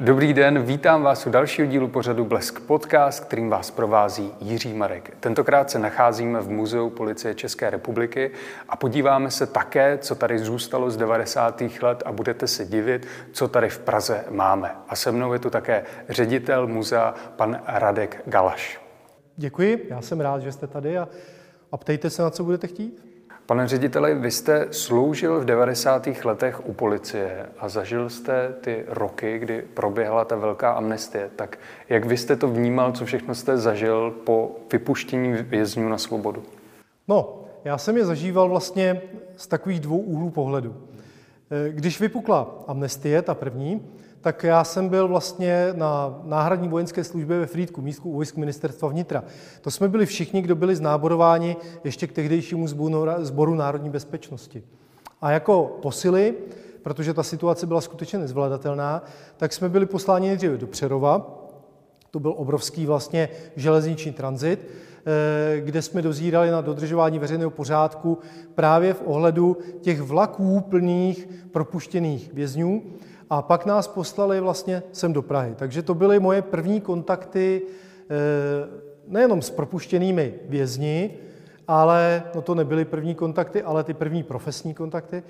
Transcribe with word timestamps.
Dobrý 0.00 0.34
den, 0.34 0.62
vítám 0.62 1.02
vás 1.02 1.26
u 1.26 1.30
dalšího 1.30 1.68
dílu 1.68 1.88
pořadu 1.88 2.24
Blesk 2.24 2.60
Podcast, 2.60 3.24
kterým 3.24 3.50
vás 3.50 3.70
provází 3.70 4.32
Jiří 4.40 4.74
Marek. 4.74 5.16
Tentokrát 5.20 5.70
se 5.70 5.78
nacházíme 5.78 6.40
v 6.40 6.50
Muzeu 6.50 6.90
policie 6.90 7.34
České 7.34 7.70
republiky 7.70 8.30
a 8.68 8.76
podíváme 8.76 9.30
se 9.30 9.46
také, 9.46 9.98
co 9.98 10.14
tady 10.14 10.38
zůstalo 10.38 10.90
z 10.90 10.96
90. 10.96 11.62
let 11.82 12.02
a 12.06 12.12
budete 12.12 12.46
se 12.46 12.64
divit, 12.64 13.06
co 13.32 13.48
tady 13.48 13.68
v 13.68 13.78
Praze 13.78 14.24
máme. 14.30 14.76
A 14.88 14.96
se 14.96 15.12
mnou 15.12 15.32
je 15.32 15.38
tu 15.38 15.50
také 15.50 15.84
ředitel 16.08 16.66
muzea, 16.66 17.14
pan 17.36 17.60
Radek 17.66 18.22
Galaš. 18.26 18.80
Děkuji, 19.36 19.86
já 19.90 20.00
jsem 20.00 20.20
rád, 20.20 20.42
že 20.42 20.52
jste 20.52 20.66
tady 20.66 20.98
a, 20.98 21.08
a 21.72 21.76
ptejte 21.76 22.10
se, 22.10 22.22
na 22.22 22.30
co 22.30 22.44
budete 22.44 22.66
chtít. 22.66 23.11
Pane 23.52 23.68
řediteli, 23.68 24.14
vy 24.14 24.30
jste 24.30 24.66
sloužil 24.70 25.40
v 25.40 25.44
90. 25.44 26.08
letech 26.24 26.66
u 26.66 26.72
policie 26.72 27.46
a 27.58 27.68
zažil 27.68 28.10
jste 28.10 28.54
ty 28.60 28.84
roky, 28.88 29.38
kdy 29.38 29.62
proběhla 29.74 30.24
ta 30.24 30.36
velká 30.36 30.72
amnestie. 30.72 31.30
Tak 31.36 31.58
jak 31.88 32.04
vy 32.04 32.16
jste 32.16 32.36
to 32.36 32.48
vnímal, 32.48 32.92
co 32.92 33.04
všechno 33.04 33.34
jste 33.34 33.56
zažil 33.56 34.10
po 34.10 34.56
vypuštění 34.72 35.32
vězňů 35.32 35.88
na 35.88 35.98
svobodu? 35.98 36.42
No, 37.08 37.44
já 37.64 37.78
jsem 37.78 37.96
je 37.96 38.04
zažíval 38.04 38.48
vlastně 38.48 39.02
z 39.36 39.46
takových 39.46 39.80
dvou 39.80 39.98
úhlů 39.98 40.30
pohledu. 40.30 40.76
Když 41.70 42.00
vypukla 42.00 42.64
amnestie, 42.66 43.22
ta 43.22 43.34
první, 43.34 43.86
tak 44.22 44.44
já 44.44 44.64
jsem 44.64 44.88
byl 44.88 45.08
vlastně 45.08 45.68
na 45.72 46.20
náhradní 46.24 46.68
vojenské 46.68 47.04
službě 47.04 47.38
ve 47.38 47.46
Frýdku, 47.46 47.82
místku 47.82 48.10
u 48.10 48.14
vojsk 48.14 48.36
ministerstva 48.36 48.88
vnitra. 48.88 49.24
To 49.60 49.70
jsme 49.70 49.88
byli 49.88 50.06
všichni, 50.06 50.42
kdo 50.42 50.56
byli 50.56 50.76
znáborováni 50.76 51.56
ještě 51.84 52.06
k 52.06 52.12
tehdejšímu 52.12 52.68
sboru 53.18 53.54
národní 53.54 53.90
bezpečnosti. 53.90 54.62
A 55.20 55.30
jako 55.30 55.78
posily, 55.82 56.34
protože 56.82 57.14
ta 57.14 57.22
situace 57.22 57.66
byla 57.66 57.80
skutečně 57.80 58.18
nezvladatelná, 58.18 59.04
tak 59.36 59.52
jsme 59.52 59.68
byli 59.68 59.86
posláni 59.86 60.28
nejdříve 60.28 60.56
do 60.56 60.66
Přerova, 60.66 61.38
to 62.10 62.20
byl 62.20 62.34
obrovský 62.36 62.86
vlastně 62.86 63.28
železniční 63.56 64.12
tranzit, 64.12 64.68
eh, 65.06 65.60
kde 65.60 65.82
jsme 65.82 66.02
dozírali 66.02 66.50
na 66.50 66.60
dodržování 66.60 67.18
veřejného 67.18 67.50
pořádku 67.50 68.18
právě 68.54 68.94
v 68.94 69.02
ohledu 69.04 69.56
těch 69.80 70.00
vlaků 70.00 70.60
plných 70.60 71.28
propuštěných 71.50 72.32
vězňů. 72.32 72.82
A 73.32 73.42
pak 73.42 73.66
nás 73.66 73.88
poslali 73.88 74.40
vlastně 74.40 74.82
sem 74.92 75.12
do 75.12 75.22
Prahy. 75.22 75.54
Takže 75.54 75.82
to 75.82 75.94
byly 75.94 76.20
moje 76.20 76.42
první 76.42 76.80
kontakty 76.80 77.62
eh, 77.64 78.14
nejenom 79.08 79.42
s 79.42 79.50
propuštěnými 79.50 80.34
vězni, 80.48 81.10
ale 81.68 82.22
no 82.34 82.42
to 82.42 82.54
nebyly 82.54 82.84
první 82.84 83.14
kontakty, 83.14 83.62
ale 83.62 83.84
ty 83.84 83.94
první 83.94 84.22
profesní 84.22 84.74
kontakty. 84.74 85.22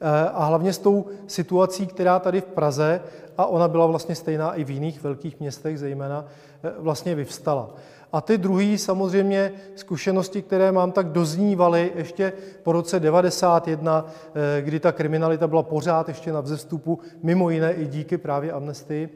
Eh, 0.00 0.28
a 0.34 0.44
hlavně 0.44 0.72
s 0.72 0.78
tou 0.78 1.06
situací, 1.26 1.86
která 1.86 2.18
tady 2.18 2.40
v 2.40 2.44
Praze, 2.44 3.00
a 3.38 3.46
ona 3.46 3.68
byla 3.68 3.86
vlastně 3.86 4.14
stejná 4.14 4.54
i 4.54 4.64
v 4.64 4.70
jiných 4.70 5.02
velkých 5.02 5.40
městech 5.40 5.78
zejména, 5.78 6.24
eh, 6.62 6.72
vlastně 6.78 7.14
vyvstala. 7.14 7.70
A 8.12 8.20
ty 8.20 8.38
druhé 8.38 8.78
samozřejmě 8.78 9.52
zkušenosti, 9.74 10.42
které 10.42 10.72
mám, 10.72 10.92
tak 10.92 11.08
doznívaly 11.08 11.92
ještě 11.94 12.32
po 12.62 12.72
roce 12.72 13.00
91, 13.00 14.06
eh, 14.34 14.62
kdy 14.62 14.80
ta 14.80 14.92
kriminalita 14.92 15.46
byla 15.46 15.62
pořád 15.62 16.08
ještě 16.08 16.32
na 16.32 16.40
vzestupu, 16.40 16.98
mimo 17.22 17.50
jiné 17.50 17.72
i 17.72 17.86
díky 17.86 18.18
právě 18.18 18.52
amnestii. 18.52 19.08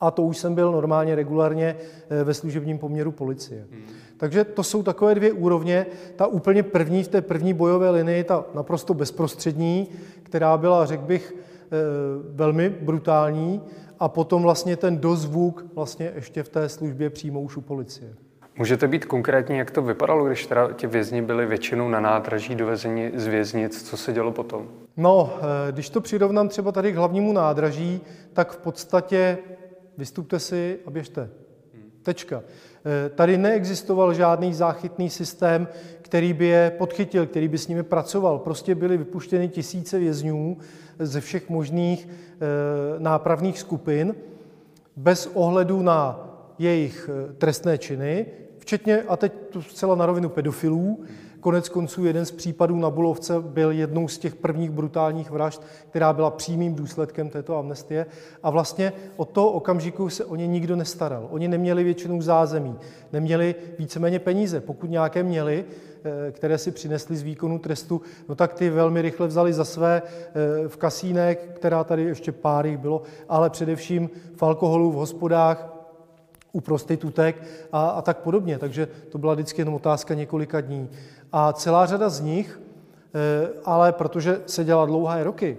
A 0.00 0.10
to 0.10 0.22
už 0.22 0.38
jsem 0.38 0.54
byl 0.54 0.72
normálně 0.72 1.14
regulárně 1.14 1.76
eh, 2.10 2.24
ve 2.24 2.34
služebním 2.34 2.78
poměru 2.78 3.12
policie. 3.12 3.66
Hmm. 3.70 3.82
Takže 4.16 4.44
to 4.44 4.62
jsou 4.62 4.82
takové 4.82 5.14
dvě 5.14 5.32
úrovně. 5.32 5.86
Ta 6.16 6.26
úplně 6.26 6.62
první 6.62 7.02
v 7.02 7.08
té 7.08 7.22
první 7.22 7.54
bojové 7.54 7.90
linii, 7.90 8.24
ta 8.24 8.44
naprosto 8.54 8.94
bezprostřední, 8.94 9.88
která 10.22 10.56
byla, 10.56 10.86
řekl 10.86 11.04
bych, 11.04 11.34
eh, 11.36 11.68
velmi 12.34 12.68
brutální, 12.68 13.62
a 13.98 14.08
potom 14.08 14.42
vlastně 14.42 14.76
ten 14.76 14.98
dozvuk 14.98 15.64
vlastně 15.74 16.12
ještě 16.14 16.42
v 16.42 16.48
té 16.48 16.68
službě 16.68 17.10
přímo 17.10 17.40
už 17.40 17.56
u 17.56 17.60
policie. 17.60 18.14
Můžete 18.58 18.88
být 18.88 19.04
konkrétní, 19.04 19.58
jak 19.58 19.70
to 19.70 19.82
vypadalo, 19.82 20.24
když 20.24 20.46
teda 20.46 20.72
ti 20.72 20.86
vězni 20.86 21.22
byli 21.22 21.46
většinou 21.46 21.88
na 21.88 22.00
nádraží 22.00 22.54
dovezeni 22.54 23.12
z 23.14 23.26
věznic, 23.26 23.88
co 23.88 23.96
se 23.96 24.12
dělo 24.12 24.32
potom? 24.32 24.68
No, 24.96 25.34
eh, 25.38 25.72
když 25.72 25.90
to 25.90 26.00
přirovnám 26.00 26.48
třeba 26.48 26.72
tady 26.72 26.92
k 26.92 26.96
hlavnímu 26.96 27.32
nádraží, 27.32 28.00
tak 28.32 28.52
v 28.52 28.56
podstatě 28.56 29.38
vystupte 29.98 30.38
si 30.38 30.78
a 30.86 30.90
běžte. 30.90 31.30
Tečka. 32.06 32.42
Eh, 32.84 33.08
tady 33.08 33.38
neexistoval 33.38 34.14
žádný 34.14 34.54
záchytný 34.54 35.10
systém, 35.10 35.68
který 36.02 36.32
by 36.32 36.46
je 36.46 36.72
podchytil, 36.78 37.26
který 37.26 37.48
by 37.48 37.58
s 37.58 37.68
nimi 37.68 37.82
pracoval. 37.82 38.38
Prostě 38.38 38.74
byly 38.74 38.96
vypuštěny 38.96 39.48
tisíce 39.48 39.98
vězňů 39.98 40.56
ze 40.98 41.20
všech 41.20 41.48
možných 41.48 42.08
eh, 42.08 42.38
nápravných 42.98 43.58
skupin 43.58 44.14
bez 44.96 45.30
ohledu 45.34 45.82
na 45.82 46.28
jejich 46.58 47.10
eh, 47.12 47.32
trestné 47.32 47.78
činy, 47.78 48.26
včetně, 48.58 49.02
a 49.02 49.16
teď 49.16 49.32
tu 49.50 49.62
zcela 49.62 49.94
na 49.94 50.06
rovinu 50.06 50.28
pedofilů, 50.28 51.04
Konec 51.40 51.68
konců 51.68 52.04
jeden 52.04 52.26
z 52.26 52.30
případů 52.30 52.76
na 52.76 52.90
Bulovce 52.90 53.40
byl 53.40 53.70
jednou 53.70 54.08
z 54.08 54.18
těch 54.18 54.34
prvních 54.34 54.70
brutálních 54.70 55.30
vražd, 55.30 55.62
která 55.90 56.12
byla 56.12 56.30
přímým 56.30 56.74
důsledkem 56.74 57.30
této 57.30 57.56
amnestie. 57.56 58.06
A 58.42 58.50
vlastně 58.50 58.92
od 59.16 59.28
toho 59.28 59.50
okamžiku 59.50 60.10
se 60.10 60.24
o 60.24 60.36
ně 60.36 60.46
nikdo 60.46 60.76
nestaral. 60.76 61.28
Oni 61.30 61.48
neměli 61.48 61.84
většinou 61.84 62.22
zázemí, 62.22 62.76
neměli 63.12 63.54
víceméně 63.78 64.18
peníze. 64.18 64.60
Pokud 64.60 64.90
nějaké 64.90 65.22
měli, 65.22 65.64
eh, 66.04 66.32
které 66.32 66.58
si 66.58 66.70
přinesli 66.70 67.16
z 67.16 67.22
výkonu 67.22 67.58
trestu, 67.58 68.02
no 68.28 68.34
tak 68.34 68.54
ty 68.54 68.70
velmi 68.70 69.02
rychle 69.02 69.26
vzali 69.26 69.52
za 69.52 69.64
své 69.64 70.02
eh, 70.04 70.68
v 70.68 70.76
kasínek, 70.76 71.52
která 71.56 71.84
tady 71.84 72.02
ještě 72.02 72.32
pár 72.32 72.66
jich 72.66 72.78
bylo, 72.78 73.02
ale 73.28 73.50
především 73.50 74.10
v 74.36 74.42
alkoholu, 74.42 74.92
v 74.92 74.94
hospodách, 74.94 75.76
u 76.56 76.60
prostitutek 76.60 77.42
a, 77.72 77.88
a 77.88 78.02
tak 78.02 78.18
podobně. 78.18 78.58
Takže 78.58 78.88
to 79.08 79.18
byla 79.18 79.34
vždycky 79.34 79.60
jenom 79.60 79.74
otázka 79.74 80.14
několika 80.14 80.60
dní. 80.60 80.88
A 81.32 81.52
celá 81.52 81.86
řada 81.86 82.08
z 82.08 82.20
nich, 82.20 82.60
eh, 83.14 83.48
ale 83.64 83.92
protože 83.92 84.40
se 84.46 84.64
dělala 84.64 84.86
dlouhé 84.86 85.24
roky, 85.24 85.58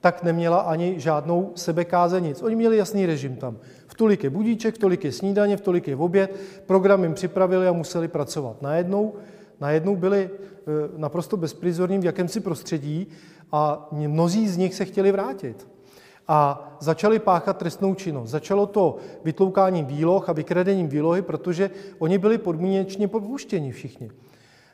tak 0.00 0.22
neměla 0.22 0.58
ani 0.58 1.00
žádnou 1.00 1.52
sebekáze 1.54 2.20
nic. 2.20 2.42
Oni 2.42 2.56
měli 2.56 2.76
jasný 2.76 3.06
režim 3.06 3.36
tam. 3.36 3.56
V 3.86 3.94
tolik 3.94 4.24
je 4.24 4.30
budíček, 4.30 4.74
v 4.74 4.78
tolik 4.78 5.04
je 5.04 5.12
snídaně, 5.12 5.56
v 5.56 5.60
tolik 5.60 5.88
je 5.88 5.96
oběd, 5.96 6.40
program 6.66 7.02
jim 7.02 7.14
připravili 7.14 7.68
a 7.68 7.72
museli 7.72 8.08
pracovat. 8.08 8.62
Najednou, 8.62 9.14
najednou 9.60 9.96
byli 9.96 10.30
eh, 10.30 10.60
naprosto 10.96 11.36
bezprizorní 11.36 11.98
v 11.98 12.04
jakémsi 12.04 12.40
prostředí 12.40 13.06
a 13.52 13.88
mnozí 13.92 14.48
z 14.48 14.56
nich 14.56 14.74
se 14.74 14.84
chtěli 14.84 15.12
vrátit 15.12 15.66
a 16.28 16.68
začali 16.80 17.18
páchat 17.18 17.56
trestnou 17.56 17.94
činnost. 17.94 18.30
Začalo 18.30 18.66
to 18.66 18.96
vytloukáním 19.24 19.86
výloh 19.86 20.28
a 20.28 20.32
vykradením 20.32 20.88
výlohy, 20.88 21.22
protože 21.22 21.70
oni 21.98 22.18
byli 22.18 22.38
podmínečně 22.38 23.08
podpuštěni 23.08 23.72
všichni. 23.72 24.10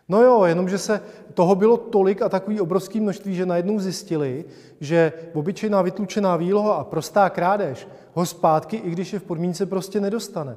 No 0.08 0.22
jo, 0.22 0.44
jenomže 0.44 0.78
se 0.78 1.00
toho 1.34 1.54
bylo 1.54 1.76
tolik 1.76 2.22
a 2.22 2.28
takový 2.28 2.60
obrovský 2.60 3.00
množství, 3.00 3.34
že 3.34 3.46
najednou 3.46 3.78
zjistili, 3.78 4.44
že 4.80 5.12
obyčejná 5.34 5.82
vytlučená 5.82 6.36
výloha 6.36 6.74
a 6.74 6.84
prostá 6.84 7.30
krádež 7.30 7.88
ho 8.14 8.26
zpátky, 8.26 8.76
i 8.76 8.90
když 8.90 9.12
je 9.12 9.18
v 9.18 9.22
podmínce, 9.22 9.66
prostě 9.66 10.00
nedostane. 10.00 10.56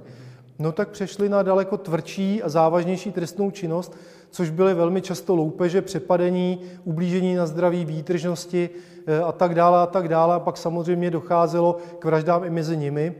No 0.59 0.71
tak 0.71 0.89
přešli 0.89 1.29
na 1.29 1.43
daleko 1.43 1.77
tvrdší 1.77 2.43
a 2.43 2.49
závažnější 2.49 3.11
trestnou 3.11 3.51
činnost, 3.51 3.97
což 4.29 4.49
byly 4.49 4.73
velmi 4.73 5.01
často 5.01 5.35
loupeže, 5.35 5.81
přepadení, 5.81 6.61
ublížení 6.83 7.35
na 7.35 7.45
zdraví, 7.45 7.85
výtržnosti 7.85 8.69
eh, 9.07 9.19
a 9.19 9.31
tak 9.31 9.55
dále 9.55 9.79
a 9.79 9.85
tak 9.85 10.07
dále. 10.07 10.35
A 10.35 10.39
pak 10.39 10.57
samozřejmě 10.57 11.11
docházelo 11.11 11.77
k 11.99 12.05
vraždám 12.05 12.43
i 12.43 12.49
mezi 12.49 12.77
nimi. 12.77 13.15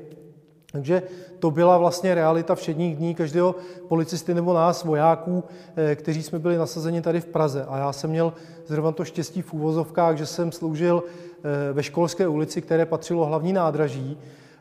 Takže 0.71 1.03
to 1.45 1.51
byla 1.51 1.77
vlastně 1.77 2.15
realita 2.15 2.55
všedních 2.55 2.95
dní 2.95 3.15
každého 3.15 3.55
policisty 3.87 4.33
nebo 4.33 4.53
nás, 4.53 4.83
vojáků, 4.83 5.43
eh, 5.75 5.95
kteří 5.95 6.23
jsme 6.23 6.39
byli 6.39 6.57
nasazeni 6.57 7.01
tady 7.01 7.21
v 7.21 7.25
Praze. 7.25 7.65
A 7.69 7.77
já 7.77 7.93
jsem 7.93 8.09
měl 8.09 8.33
zrovna 8.67 8.91
to 8.91 9.05
štěstí 9.05 9.41
v 9.41 9.53
úvozovkách, 9.53 10.17
že 10.17 10.25
jsem 10.25 10.51
sloužil 10.51 11.03
eh, 11.03 11.73
ve 11.73 11.83
školské 11.83 12.27
ulici, 12.27 12.61
které 12.61 12.85
patřilo 12.85 13.25
hlavní 13.25 13.53
nádraží. 13.53 14.17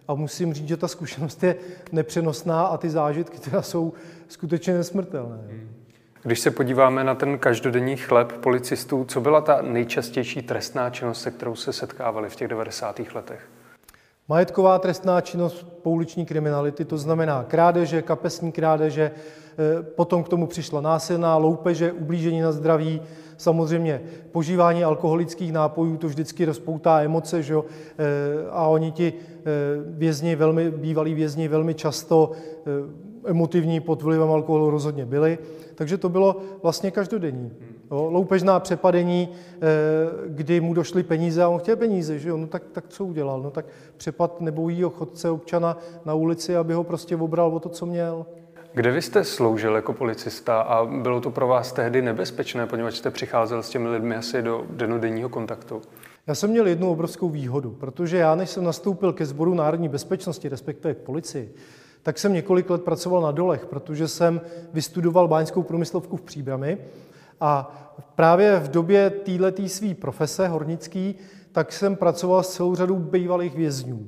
A 0.08 0.14
musím 0.14 0.54
říct, 0.54 0.68
že 0.68 0.76
ta 0.76 0.88
zkušenost 0.88 1.42
je 1.42 1.56
nepřenosná 1.92 2.66
a 2.66 2.76
ty 2.76 2.90
zážitky 2.90 3.38
teda 3.38 3.62
jsou 3.62 3.92
skutečně 4.28 4.74
nesmrtelné. 4.74 5.38
Když 6.22 6.40
se 6.40 6.50
podíváme 6.50 7.04
na 7.04 7.14
ten 7.14 7.38
každodenní 7.38 7.96
chleb 7.96 8.32
policistů, 8.32 9.04
co 9.08 9.20
byla 9.20 9.40
ta 9.40 9.62
nejčastější 9.62 10.42
trestná 10.42 10.90
činnost, 10.90 11.22
se 11.22 11.30
kterou 11.30 11.54
se 11.54 11.72
setkávali 11.72 12.28
v 12.28 12.36
těch 12.36 12.48
90. 12.48 13.00
letech? 13.14 13.53
Majetková 14.28 14.78
trestná 14.78 15.20
činnost 15.20 15.66
pouliční 15.82 16.26
kriminality, 16.26 16.84
to 16.84 16.98
znamená 16.98 17.44
krádeže, 17.44 18.02
kapesní 18.02 18.52
krádeže, 18.52 19.10
eh, 19.10 19.82
potom 19.82 20.24
k 20.24 20.28
tomu 20.28 20.46
přišla 20.46 20.80
násilná 20.80 21.36
loupeže, 21.36 21.92
ublížení 21.92 22.40
na 22.40 22.52
zdraví, 22.52 23.00
samozřejmě 23.36 24.02
požívání 24.32 24.84
alkoholických 24.84 25.52
nápojů, 25.52 25.96
to 25.96 26.08
vždycky 26.08 26.44
rozpoutá 26.44 27.00
emoce, 27.00 27.42
že 27.42 27.52
jo? 27.52 27.64
Eh, 27.98 28.04
a 28.50 28.66
oni 28.66 28.92
ti 28.92 29.12
eh, 29.12 29.42
vězni, 29.86 30.36
velmi, 30.36 30.70
bývalí 30.70 31.14
vězni 31.14 31.48
velmi 31.48 31.74
často 31.74 32.32
emotivní 33.24 33.80
pod 33.80 34.02
vlivem 34.02 34.30
alkoholu 34.30 34.70
rozhodně 34.70 35.06
byli, 35.06 35.38
takže 35.74 35.98
to 35.98 36.08
bylo 36.08 36.36
vlastně 36.62 36.90
každodenní. 36.90 37.52
Jo, 37.90 38.10
loupežná 38.10 38.60
přepadení, 38.60 39.28
eh, 39.28 39.58
kdy 40.26 40.60
mu 40.60 40.74
došly 40.74 41.02
peníze 41.02 41.42
a 41.42 41.48
on 41.48 41.58
chtěl 41.58 41.76
peníze, 41.76 42.18
že 42.18 42.28
jo? 42.28 42.36
No 42.36 42.46
tak, 42.46 42.62
tak 42.72 42.84
co 42.88 43.04
udělal? 43.04 43.42
No 43.42 43.50
tak 43.50 43.66
přepad 43.96 44.40
nebojího 44.40 44.90
chodce 44.90 45.30
občana 45.30 45.78
na 46.04 46.14
ulici, 46.14 46.56
aby 46.56 46.74
ho 46.74 46.84
prostě 46.84 47.16
obral 47.16 47.54
o 47.54 47.60
to, 47.60 47.68
co 47.68 47.86
měl. 47.86 48.26
Kde 48.74 48.90
vy 48.90 49.02
jste 49.02 49.24
sloužil 49.24 49.74
jako 49.74 49.92
policista 49.92 50.60
a 50.60 50.84
bylo 50.84 51.20
to 51.20 51.30
pro 51.30 51.48
vás 51.48 51.72
tehdy 51.72 52.02
nebezpečné, 52.02 52.66
poněvadž 52.66 52.96
jste 52.96 53.10
přicházel 53.10 53.62
s 53.62 53.70
těmi 53.70 53.88
lidmi 53.88 54.16
asi 54.16 54.42
do 54.42 54.64
denodenního 54.70 55.28
kontaktu? 55.28 55.82
Já 56.26 56.34
jsem 56.34 56.50
měl 56.50 56.66
jednu 56.66 56.90
obrovskou 56.90 57.28
výhodu, 57.28 57.70
protože 57.70 58.16
já, 58.16 58.34
než 58.34 58.50
jsem 58.50 58.64
nastoupil 58.64 59.12
ke 59.12 59.26
sboru 59.26 59.54
národní 59.54 59.88
bezpečnosti, 59.88 60.48
respektive 60.48 60.94
k 60.94 60.98
policii, 60.98 61.54
tak 62.02 62.18
jsem 62.18 62.32
několik 62.32 62.70
let 62.70 62.82
pracoval 62.82 63.22
na 63.22 63.30
dolech, 63.30 63.66
protože 63.66 64.08
jsem 64.08 64.40
vystudoval 64.72 65.28
báňskou 65.28 65.62
průmyslovku 65.62 66.16
v 66.16 66.22
Příbrami 66.22 66.78
a 67.40 67.80
právě 68.14 68.60
v 68.60 68.68
době 68.68 69.10
této 69.10 69.68
své 69.68 69.94
profese 69.94 70.48
hornický, 70.48 71.14
tak 71.52 71.72
jsem 71.72 71.96
pracoval 71.96 72.42
s 72.42 72.54
celou 72.54 72.74
řadou 72.74 72.96
bývalých 72.96 73.56
vězňů. 73.56 74.06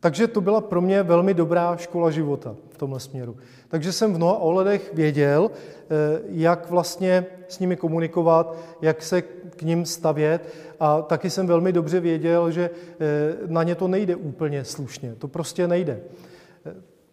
Takže 0.00 0.26
to 0.26 0.40
byla 0.40 0.60
pro 0.60 0.80
mě 0.80 1.02
velmi 1.02 1.34
dobrá 1.34 1.76
škola 1.76 2.10
života 2.10 2.56
v 2.70 2.78
tomhle 2.78 3.00
směru. 3.00 3.36
Takže 3.68 3.92
jsem 3.92 4.14
v 4.14 4.16
mnoha 4.16 4.36
ohledech 4.36 4.94
věděl, 4.94 5.50
eh, 5.50 5.86
jak 6.28 6.70
vlastně 6.70 7.26
s 7.48 7.58
nimi 7.58 7.76
komunikovat, 7.76 8.56
jak 8.82 9.02
se 9.02 9.22
k 9.22 9.62
ním 9.62 9.86
stavět 9.86 10.54
a 10.80 11.02
taky 11.02 11.30
jsem 11.30 11.46
velmi 11.46 11.72
dobře 11.72 12.00
věděl, 12.00 12.50
že 12.50 12.70
eh, 12.70 13.36
na 13.46 13.62
ně 13.62 13.74
to 13.74 13.88
nejde 13.88 14.16
úplně 14.16 14.64
slušně. 14.64 15.14
To 15.18 15.28
prostě 15.28 15.68
nejde. 15.68 16.00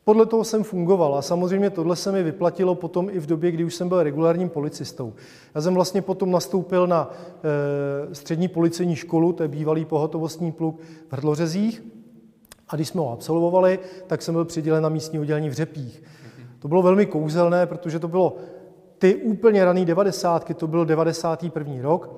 Podle 0.06 0.26
toho 0.26 0.44
jsem 0.44 0.64
fungoval 0.64 1.16
a 1.16 1.22
samozřejmě 1.22 1.70
tohle 1.70 1.96
se 1.96 2.12
mi 2.12 2.24
vyplatilo 2.24 2.76
potom 2.76 3.10
i 3.10 3.20
v 3.20 3.26
době, 3.26 3.52
kdy 3.52 3.64
už 3.64 3.76
jsem 3.76 3.90
byl 3.90 4.04
regulárním 4.04 4.50
policistou. 4.50 5.14
Já 5.56 5.62
jsem 5.62 5.74
vlastně 5.74 6.02
potom 6.02 6.32
nastoupil 6.32 6.88
na 6.88 7.12
e, 8.12 8.16
střední 8.16 8.48
policejní 8.48 8.96
školu, 8.96 9.34
to 9.34 9.44
je 9.44 9.50
bývalý 9.50 9.86
pohotovostní 9.86 10.52
pluk 10.52 10.82
v 11.08 11.14
Hrdlořezích. 11.14 11.84
A 12.68 12.76
když 12.76 12.88
jsme 12.88 13.02
ho 13.02 13.12
absolvovali, 13.12 13.80
tak 14.08 14.22
jsem 14.22 14.34
byl 14.34 14.46
přidělen 14.46 14.84
na 14.84 14.90
místní 14.90 15.20
oddělení 15.20 15.50
v 15.50 15.54
Řepích. 15.54 16.04
To 16.60 16.68
bylo 16.68 16.82
velmi 16.82 17.06
kouzelné, 17.06 17.66
protože 17.66 18.00
to 18.00 18.08
bylo 18.08 18.36
ty 18.98 19.16
úplně 19.16 19.66
rané 19.66 19.86
devadesátky, 19.86 20.54
to 20.54 20.68
byl 20.68 20.86
91. 20.86 21.74
rok, 21.82 22.10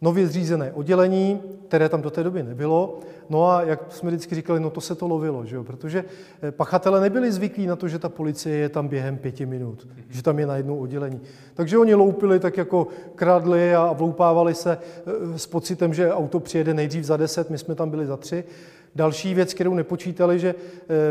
nově 0.00 0.26
zřízené 0.26 0.72
oddělení, 0.72 1.40
které 1.68 1.88
tam 1.88 2.02
do 2.02 2.10
té 2.10 2.22
doby 2.22 2.42
nebylo. 2.42 2.98
No 3.30 3.50
a 3.50 3.62
jak 3.62 3.92
jsme 3.92 4.10
vždycky 4.10 4.34
říkali, 4.34 4.60
no 4.60 4.70
to 4.70 4.80
se 4.80 4.94
to 4.94 5.08
lovilo, 5.08 5.46
že 5.46 5.56
jo? 5.56 5.64
protože 5.64 6.04
eh, 6.42 6.52
pachatele 6.52 7.00
nebyli 7.00 7.32
zvyklí 7.32 7.66
na 7.66 7.76
to, 7.76 7.88
že 7.88 7.98
ta 7.98 8.08
policie 8.08 8.56
je 8.56 8.68
tam 8.68 8.88
během 8.88 9.16
pěti 9.16 9.46
minut, 9.46 9.88
že 10.08 10.22
tam 10.22 10.38
je 10.38 10.46
na 10.46 10.56
jednou 10.56 10.78
oddělení. 10.78 11.20
Takže 11.54 11.78
oni 11.78 11.94
loupili 11.94 12.40
tak 12.40 12.56
jako 12.56 12.86
kradli 13.14 13.74
a 13.74 13.92
vloupávali 13.92 14.54
se 14.54 14.78
eh, 14.78 15.38
s 15.38 15.46
pocitem, 15.46 15.94
že 15.94 16.12
auto 16.12 16.40
přijede 16.40 16.74
nejdřív 16.74 17.04
za 17.04 17.16
deset, 17.16 17.50
my 17.50 17.58
jsme 17.58 17.74
tam 17.74 17.90
byli 17.90 18.06
za 18.06 18.16
tři. 18.16 18.44
Další 18.94 19.34
věc, 19.34 19.54
kterou 19.54 19.74
nepočítali, 19.74 20.38
že 20.38 20.54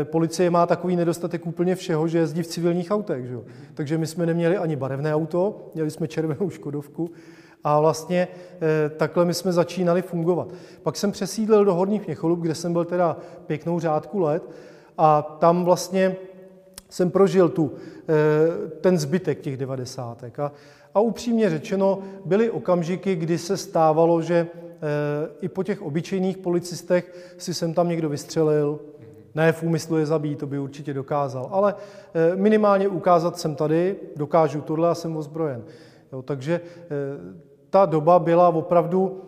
eh, 0.00 0.04
policie 0.04 0.50
má 0.50 0.66
takový 0.66 0.96
nedostatek 0.96 1.46
úplně 1.46 1.74
všeho, 1.74 2.08
že 2.08 2.18
jezdí 2.18 2.42
v 2.42 2.46
civilních 2.46 2.90
autech. 2.90 3.26
Že 3.26 3.34
jo? 3.34 3.44
Takže 3.74 3.98
my 3.98 4.06
jsme 4.06 4.26
neměli 4.26 4.56
ani 4.56 4.76
barevné 4.76 5.14
auto, 5.14 5.70
měli 5.74 5.90
jsme 5.90 6.08
červenou 6.08 6.50
Škodovku 6.50 7.10
a 7.66 7.80
vlastně 7.80 8.28
eh, 8.54 8.88
takhle 8.88 9.24
my 9.24 9.34
jsme 9.34 9.52
začínali 9.52 10.02
fungovat. 10.02 10.48
Pak 10.82 10.96
jsem 10.96 11.12
přesídlil 11.12 11.64
do 11.64 11.74
Horních 11.74 12.06
Měcholub, 12.06 12.40
kde 12.40 12.54
jsem 12.54 12.72
byl 12.72 12.84
teda 12.84 13.16
pěknou 13.46 13.80
řádku 13.80 14.18
let 14.18 14.42
a 14.98 15.22
tam 15.22 15.64
vlastně 15.64 16.16
jsem 16.90 17.10
prožil 17.10 17.48
tu, 17.48 17.72
eh, 17.74 18.68
ten 18.68 18.98
zbytek 18.98 19.40
těch 19.40 19.56
devadesátek. 19.56 20.38
A, 20.38 20.52
a 20.94 21.00
upřímně 21.00 21.50
řečeno, 21.50 21.98
byly 22.24 22.50
okamžiky, 22.50 23.14
kdy 23.14 23.38
se 23.38 23.56
stávalo, 23.56 24.22
že 24.22 24.46
eh, 24.46 24.78
i 25.40 25.48
po 25.48 25.62
těch 25.62 25.82
obyčejných 25.82 26.38
policistech 26.38 27.34
si 27.38 27.54
sem 27.54 27.74
tam 27.74 27.88
někdo 27.88 28.08
vystřelil, 28.08 28.80
ne 29.34 29.52
v 29.52 29.62
úmyslu 29.62 29.98
je 29.98 30.06
zabít, 30.06 30.38
to 30.38 30.46
by 30.46 30.58
určitě 30.58 30.94
dokázal, 30.94 31.48
ale 31.50 31.74
minimálně 32.34 32.88
ukázat 32.88 33.38
jsem 33.38 33.54
tady, 33.54 33.96
dokážu 34.16 34.60
tohle 34.60 34.88
a 34.88 34.94
jsem 34.94 35.16
ozbrojen. 35.16 35.64
Jo, 36.12 36.22
takže 36.22 36.60
ta 37.70 37.86
doba 37.86 38.18
byla 38.18 38.48
opravdu, 38.48 39.22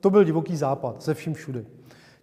to 0.00 0.10
byl 0.10 0.24
divoký 0.24 0.56
západ 0.56 1.02
ze 1.02 1.14
vším 1.14 1.34
všude. 1.34 1.64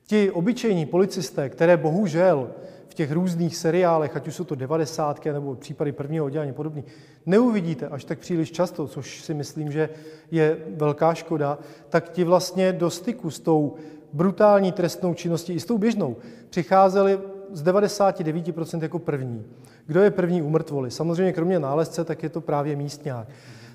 Ti 0.08 0.32
obyčejní 0.32 0.86
policisté, 0.86 1.50
které 1.50 1.78
bohužel 1.78 2.50
v 2.90 2.94
těch 2.94 3.12
různých 3.12 3.58
seriálech, 3.58 4.16
ať 4.16 4.28
už 4.28 4.36
jsou 4.36 4.44
to 4.44 4.56
devadesátky 4.56 5.34
nebo 5.34 5.56
případy 5.56 5.92
prvního 5.92 6.26
oddělení 6.26 6.54
podobný, 6.54 6.84
neuvidíte 7.26 7.88
až 7.88 8.04
tak 8.04 8.20
příliš 8.20 8.52
často, 8.52 8.88
což 8.88 9.22
si 9.22 9.34
myslím, 9.34 9.72
že 9.72 9.90
je 10.32 10.58
velká 10.76 11.14
škoda, 11.14 11.60
tak 11.90 12.10
ti 12.10 12.24
vlastně 12.24 12.74
do 12.74 12.90
styku 12.90 13.32
s 13.32 13.40
tou 13.40 13.76
brutální 14.14 14.72
trestnou 14.72 15.14
činností 15.14 15.54
i 15.54 15.60
s 15.60 15.66
tou 15.66 15.78
běžnou 15.78 16.16
přicházeli 16.50 17.20
z 17.52 17.64
99% 17.64 18.82
jako 18.82 19.00
první. 19.00 19.46
Kdo 19.86 20.02
je 20.02 20.12
první 20.12 20.42
u? 20.42 20.54
Samozřejmě 20.88 21.34
kromě 21.34 21.60
nálezce, 21.60 22.04
tak 22.04 22.24
je 22.24 22.30
to 22.30 22.42
právě 22.42 22.76
místňák 22.76 23.28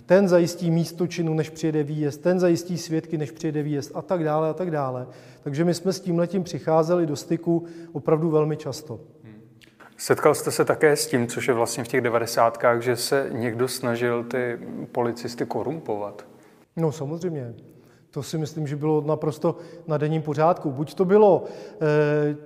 ten 0.07 0.29
zajistí 0.29 0.71
místo 0.71 1.07
činu, 1.07 1.35
než 1.35 1.51
přijede 1.51 1.83
výjezd, 1.83 2.21
ten 2.21 2.41
zajistí 2.41 2.79
svědky, 2.79 3.19
než 3.19 3.31
přijede 3.31 3.63
výjezd 3.63 3.93
a 3.95 4.03
tak 4.03 4.25
dále 4.25 4.51
a 4.51 4.55
tak 4.55 4.71
dále. 4.71 5.07
Takže 5.43 5.65
my 5.65 5.75
jsme 5.75 5.93
s 5.93 6.01
tím 6.01 6.19
letím 6.19 6.45
přicházeli 6.45 7.07
do 7.07 7.17
styku 7.17 7.65
opravdu 7.93 8.31
velmi 8.31 8.57
často. 8.57 9.01
Setkal 9.97 10.35
jste 10.35 10.51
se 10.51 10.65
také 10.65 10.97
s 10.97 11.07
tím, 11.07 11.27
což 11.27 11.49
je 11.49 11.55
vlastně 11.55 11.85
v 11.85 11.89
těch 11.89 12.01
devadesátkách, 12.01 12.83
že 12.83 12.97
se 12.97 13.29
někdo 13.33 13.69
snažil 13.69 14.25
ty 14.25 14.59
policisty 14.93 15.47
korumpovat? 15.47 16.27
No 16.77 16.93
samozřejmě. 16.93 17.55
To 18.11 18.23
si 18.23 18.39
myslím, 18.39 18.67
že 18.67 18.77
bylo 18.77 19.01
naprosto 19.01 19.57
na 19.87 19.99
denním 19.99 20.23
pořádku. 20.23 20.71
Buď 20.71 20.95
to 20.95 21.05
bylo, 21.05 21.45
eh, 21.81 22.37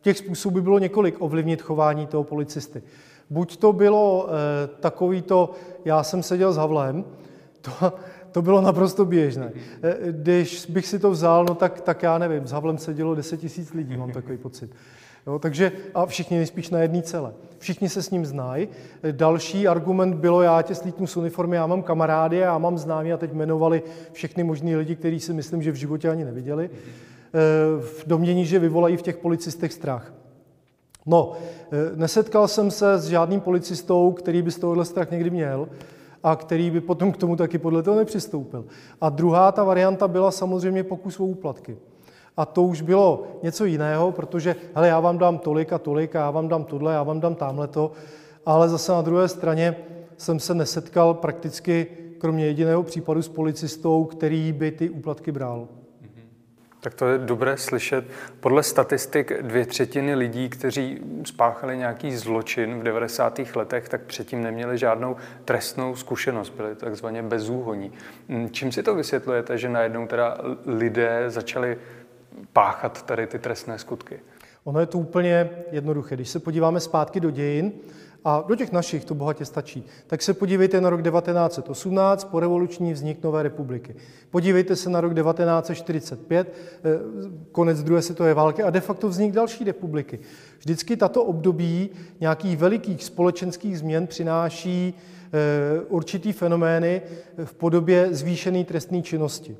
těch 0.00 0.18
způsobů 0.18 0.60
bylo 0.60 0.78
několik 0.78 1.16
ovlivnit 1.18 1.62
chování 1.62 2.06
toho 2.06 2.24
policisty. 2.24 2.82
Buď 3.30 3.56
to 3.56 3.72
bylo 3.72 4.28
eh, 4.28 4.66
takový 4.80 5.22
to, 5.22 5.50
já 5.84 6.02
jsem 6.02 6.22
seděl 6.22 6.52
s 6.52 6.56
Havlem, 6.56 7.04
to, 7.60 7.92
to 8.32 8.42
bylo 8.42 8.60
naprosto 8.60 9.04
běžné. 9.04 9.52
Eh, 9.82 9.96
když 10.10 10.66
bych 10.66 10.86
si 10.86 10.98
to 10.98 11.10
vzal, 11.10 11.44
no 11.44 11.54
tak, 11.54 11.80
tak 11.80 12.02
já 12.02 12.18
nevím, 12.18 12.46
s 12.46 12.52
Havlem 12.52 12.78
sedělo 12.78 13.14
10 13.14 13.36
tisíc 13.36 13.72
lidí, 13.72 13.96
mám 13.96 14.12
takový 14.12 14.38
pocit. 14.38 14.70
Jo, 15.26 15.38
takže 15.38 15.72
a 15.94 16.06
všichni 16.06 16.36
nejspíš 16.36 16.70
na 16.70 16.78
jedné 16.78 17.02
celé. 17.02 17.32
Všichni 17.58 17.88
se 17.88 18.02
s 18.02 18.10
ním 18.10 18.26
znají. 18.26 18.68
Eh, 19.02 19.12
další 19.12 19.68
argument 19.68 20.14
bylo, 20.14 20.42
já 20.42 20.62
tě 20.62 20.74
slítnu 20.74 21.06
z 21.06 21.16
uniformy, 21.16 21.56
já 21.56 21.66
mám 21.66 21.82
kamarády, 21.82 22.36
já 22.36 22.58
mám 22.58 22.78
známí 22.78 23.12
a 23.12 23.16
teď 23.16 23.32
jmenovali 23.32 23.82
všechny 24.12 24.44
možný 24.44 24.76
lidi, 24.76 24.96
který 24.96 25.20
si 25.20 25.32
myslím, 25.32 25.62
že 25.62 25.72
v 25.72 25.74
životě 25.74 26.10
ani 26.10 26.24
neviděli, 26.24 26.70
v 27.80 28.04
domění, 28.06 28.46
že 28.46 28.58
vyvolají 28.58 28.96
v 28.96 29.02
těch 29.02 29.16
policistech 29.16 29.72
strach. 29.72 30.12
No, 31.06 31.32
eh, 31.72 31.96
nesetkal 31.96 32.48
jsem 32.48 32.70
se 32.70 32.98
s 32.98 33.08
žádným 33.08 33.40
policistou, 33.40 34.12
který 34.12 34.42
by 34.42 34.50
z 34.50 34.58
tohohle 34.58 34.84
strach 34.84 35.10
někdy 35.10 35.30
měl 35.30 35.68
a 36.22 36.36
který 36.36 36.70
by 36.70 36.80
potom 36.80 37.12
k 37.12 37.16
tomu 37.16 37.36
taky 37.36 37.58
podle 37.58 37.82
toho 37.82 37.96
nepřistoupil. 37.96 38.64
A 39.00 39.08
druhá 39.08 39.52
ta 39.52 39.64
varianta 39.64 40.08
byla 40.08 40.30
samozřejmě 40.30 40.84
pokus 40.84 41.20
o 41.20 41.24
úplatky. 41.24 41.76
A 42.36 42.46
to 42.46 42.62
už 42.62 42.82
bylo 42.82 43.22
něco 43.42 43.64
jiného, 43.64 44.12
protože 44.12 44.56
hele, 44.74 44.88
já 44.88 45.00
vám 45.00 45.18
dám 45.18 45.38
tolik 45.38 45.72
a 45.72 45.78
tolik 45.78 46.16
a 46.16 46.18
já 46.18 46.30
vám 46.30 46.48
dám 46.48 46.64
tohle, 46.64 46.92
já 46.92 47.02
vám 47.02 47.20
dám 47.20 47.34
tamhle 47.34 47.68
to, 47.68 47.92
ale 48.46 48.68
zase 48.68 48.92
na 48.92 49.02
druhé 49.02 49.28
straně 49.28 49.76
jsem 50.16 50.40
se 50.40 50.54
nesetkal 50.54 51.14
prakticky 51.14 51.86
kromě 52.18 52.46
jediného 52.46 52.82
případu 52.82 53.22
s 53.22 53.28
policistou, 53.28 54.04
který 54.04 54.52
by 54.52 54.70
ty 54.70 54.90
úplatky 54.90 55.32
bral. 55.32 55.68
Tak 56.80 56.94
to 56.94 57.08
je 57.08 57.18
dobré 57.18 57.56
slyšet. 57.56 58.04
Podle 58.40 58.62
statistik 58.62 59.42
dvě 59.42 59.66
třetiny 59.66 60.14
lidí, 60.14 60.48
kteří 60.48 61.00
spáchali 61.24 61.76
nějaký 61.76 62.16
zločin 62.16 62.80
v 62.80 62.82
90. 62.82 63.40
letech, 63.54 63.88
tak 63.88 64.00
předtím 64.02 64.42
neměli 64.42 64.78
žádnou 64.78 65.16
trestnou 65.44 65.96
zkušenost, 65.96 66.50
byli 66.50 66.74
takzvaně 66.74 67.22
bezúhoní. 67.22 67.92
Hm, 68.28 68.48
čím 68.50 68.72
si 68.72 68.82
to 68.82 68.94
vysvětlujete, 68.94 69.58
že 69.58 69.68
najednou 69.68 70.06
teda 70.06 70.38
lidé 70.66 71.24
začali 71.26 71.78
páchat 72.52 73.02
tady 73.02 73.26
ty 73.26 73.38
trestné 73.38 73.78
skutky? 73.78 74.20
Ono 74.64 74.80
je 74.80 74.86
to 74.86 74.98
úplně 74.98 75.50
jednoduché. 75.70 76.14
Když 76.14 76.28
se 76.28 76.38
podíváme 76.38 76.80
zpátky 76.80 77.20
do 77.20 77.30
dějin, 77.30 77.72
a 78.28 78.44
do 78.48 78.56
těch 78.56 78.72
našich 78.72 79.04
to 79.04 79.14
bohatě 79.14 79.44
stačí. 79.44 79.84
Tak 80.06 80.22
se 80.22 80.34
podívejte 80.34 80.80
na 80.80 80.90
rok 80.90 81.02
1918, 81.02 82.24
po 82.24 82.40
revoluční 82.40 82.92
vznik 82.92 83.22
Nové 83.22 83.42
republiky. 83.42 83.94
Podívejte 84.30 84.76
se 84.76 84.90
na 84.90 85.00
rok 85.00 85.14
1945, 85.14 86.52
eh, 86.52 86.90
konec 87.52 87.82
druhé 87.82 88.02
světové 88.02 88.34
války 88.34 88.62
a 88.62 88.70
de 88.70 88.80
facto 88.80 89.08
vznik 89.08 89.32
další 89.32 89.64
republiky. 89.64 90.18
Vždycky 90.58 90.96
tato 90.96 91.24
období 91.24 91.90
nějakých 92.20 92.56
velikých 92.56 93.04
společenských 93.04 93.78
změn 93.78 94.06
přináší 94.06 94.94
eh, 94.94 95.80
určitý 95.88 96.32
fenomény 96.32 97.02
v 97.44 97.54
podobě 97.54 98.08
zvýšené 98.10 98.64
trestné 98.64 99.02
činnosti. 99.02 99.56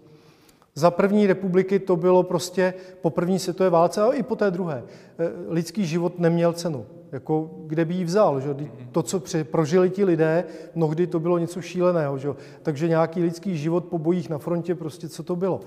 Za 0.75 0.91
první 0.91 1.27
republiky 1.27 1.79
to 1.79 1.97
bylo 1.97 2.23
prostě 2.23 2.75
po 3.03 3.11
první 3.11 3.39
světové 3.39 3.71
válce, 3.71 4.01
ale 4.01 4.17
i 4.17 4.23
po 4.23 4.37
té 4.37 4.51
druhé. 4.51 4.83
Eh, 5.19 5.31
lidský 5.49 5.87
život 5.87 6.19
neměl 6.19 6.53
cenu. 6.53 6.87
Jako, 7.13 7.51
kde 7.67 7.85
by 7.85 7.95
ji 7.95 8.05
vzal? 8.05 8.41
Že? 8.41 8.57
To, 8.93 9.03
co 9.03 9.23
prožili 9.43 9.91
ti 9.91 10.05
lidé, 10.05 10.45
mnohdy 10.75 11.07
to 11.07 11.21
bylo 11.21 11.39
něco 11.39 11.63
šíleného. 11.63 12.19
Že? 12.19 12.29
Takže 12.63 12.89
nějaký 12.89 13.23
lidský 13.23 13.59
život 13.59 13.85
po 13.85 13.99
bojích 13.99 14.31
na 14.31 14.39
frontě, 14.39 14.75
prostě 14.75 15.09
co 15.09 15.23
to 15.23 15.37
bylo. 15.37 15.61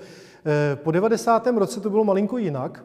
Eh, 0.46 0.76
po 0.76 0.90
90. 0.90 1.46
roce 1.46 1.80
to 1.80 1.90
bylo 1.90 2.04
malinko 2.04 2.38
jinak, 2.38 2.84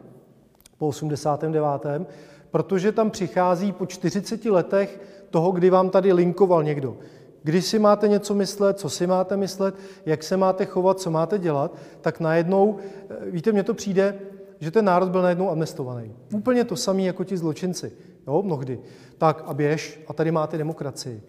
po 0.77 0.87
89. 0.87 2.07
protože 2.51 2.91
tam 2.91 3.11
přichází 3.11 3.71
po 3.71 3.85
40 3.85 4.45
letech 4.45 5.01
toho, 5.29 5.51
kdy 5.51 5.69
vám 5.69 5.89
tady 5.89 6.13
linkoval 6.13 6.63
někdo. 6.63 6.97
Když 7.43 7.65
si 7.65 7.79
máte 7.79 8.07
něco 8.07 8.33
myslet, 8.33 8.79
co 8.79 8.89
si 8.89 9.07
máte 9.07 9.37
myslet, 9.37 9.75
jak 10.05 10.23
se 10.23 10.37
máte 10.37 10.65
chovat, 10.65 10.99
co 10.99 11.11
máte 11.11 11.39
dělat, 11.39 11.75
tak 12.01 12.19
najednou, 12.19 12.77
eh, 13.09 13.31
víte, 13.31 13.51
mně 13.51 13.63
to 13.63 13.73
přijde, 13.73 14.19
že 14.59 14.71
ten 14.71 14.85
národ 14.85 15.09
byl 15.09 15.21
najednou 15.21 15.49
amnestovaný. 15.49 16.15
Úplně 16.33 16.63
to 16.63 16.75
samé 16.75 17.01
jako 17.01 17.23
ti 17.23 17.37
zločinci, 17.37 17.91
jo, 18.27 18.41
mnohdy. 18.41 18.79
Tak 19.17 19.43
a 19.45 19.53
běž 19.53 20.01
a 20.07 20.13
tady 20.13 20.31
máte 20.31 20.57
demokracii. 20.57 21.21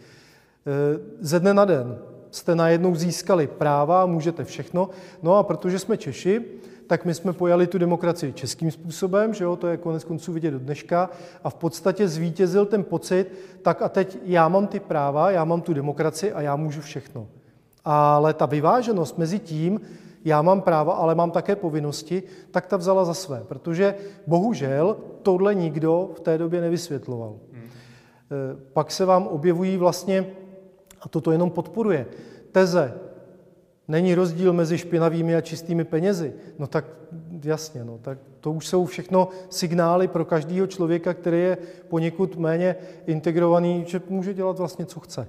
Eh, 0.67 1.01
ze 1.21 1.41
dne 1.41 1.55
na 1.55 1.65
den 1.65 1.99
jste 2.31 2.55
najednou 2.55 2.95
získali 2.95 3.47
práva, 3.47 4.07
můžete 4.07 4.45
všechno. 4.45 4.91
No 5.23 5.35
a 5.35 5.43
protože 5.43 5.79
jsme 5.79 5.97
Češi, 5.97 6.45
tak 6.87 7.05
my 7.05 7.15
jsme 7.15 7.33
pojali 7.33 7.67
tu 7.67 7.79
demokracii 7.79 8.33
českým 8.33 8.71
způsobem, 8.71 9.35
že 9.35 9.45
jo, 9.45 9.57
to 9.57 9.67
je 9.67 9.77
konec 9.77 10.05
konců 10.05 10.33
vidět 10.33 10.51
do 10.51 10.59
dneška, 10.59 11.11
a 11.45 11.51
v 11.51 11.55
podstatě 11.55 12.09
zvítězil 12.09 12.67
ten 12.67 12.85
pocit, 12.85 13.33
tak 13.63 13.83
a 13.83 13.89
teď 13.89 14.19
já 14.25 14.49
mám 14.49 14.67
ty 14.67 14.81
práva, 14.81 15.31
já 15.31 15.45
mám 15.45 15.61
tu 15.61 15.75
demokracii 15.75 16.33
a 16.33 16.41
já 16.41 16.57
můžu 16.57 16.81
všechno. 16.81 17.27
Ale 17.85 18.35
ta 18.35 18.47
vyváženost 18.47 19.19
mezi 19.19 19.39
tím, 19.39 19.81
já 20.27 20.43
mám 20.43 20.61
práva, 20.61 20.95
ale 20.95 21.15
mám 21.15 21.31
také 21.31 21.57
povinnosti, 21.57 22.23
tak 22.51 22.67
ta 22.67 22.77
vzala 22.77 23.05
za 23.05 23.15
své, 23.15 23.45
protože 23.49 23.95
bohužel 24.27 24.97
tohle 25.23 25.55
nikdo 25.55 26.11
v 26.15 26.21
té 26.21 26.39
době 26.39 26.61
nevysvětloval. 26.61 27.35
Hmm. 27.53 27.71
Pak 28.73 28.91
se 28.91 29.05
vám 29.05 29.27
objevují 29.27 29.77
vlastně, 29.77 30.27
a 31.01 31.09
toto 31.09 31.33
jenom 31.33 31.51
podporuje, 31.51 32.07
teze, 32.53 32.95
není 33.89 34.15
rozdíl 34.15 34.53
mezi 34.53 34.79
špinavými 34.79 35.37
a 35.37 35.41
čistými 35.41 35.85
penězi. 35.85 36.33
No 36.59 36.67
tak 36.67 36.85
jasně, 37.45 37.85
no, 37.85 37.99
tak 38.03 38.19
to 38.41 38.53
už 38.53 38.67
jsou 38.67 38.85
všechno 38.85 39.29
signály 39.51 40.09
pro 40.09 40.25
každého 40.25 40.67
člověka, 40.67 41.15
který 41.15 41.39
je 41.41 41.59
poněkud 41.89 42.37
méně 42.37 42.77
integrovaný, 43.07 43.85
že 43.87 44.03
může 44.09 44.35
dělat 44.35 44.59
vlastně, 44.59 44.87
co 44.87 45.01
chce. 45.01 45.29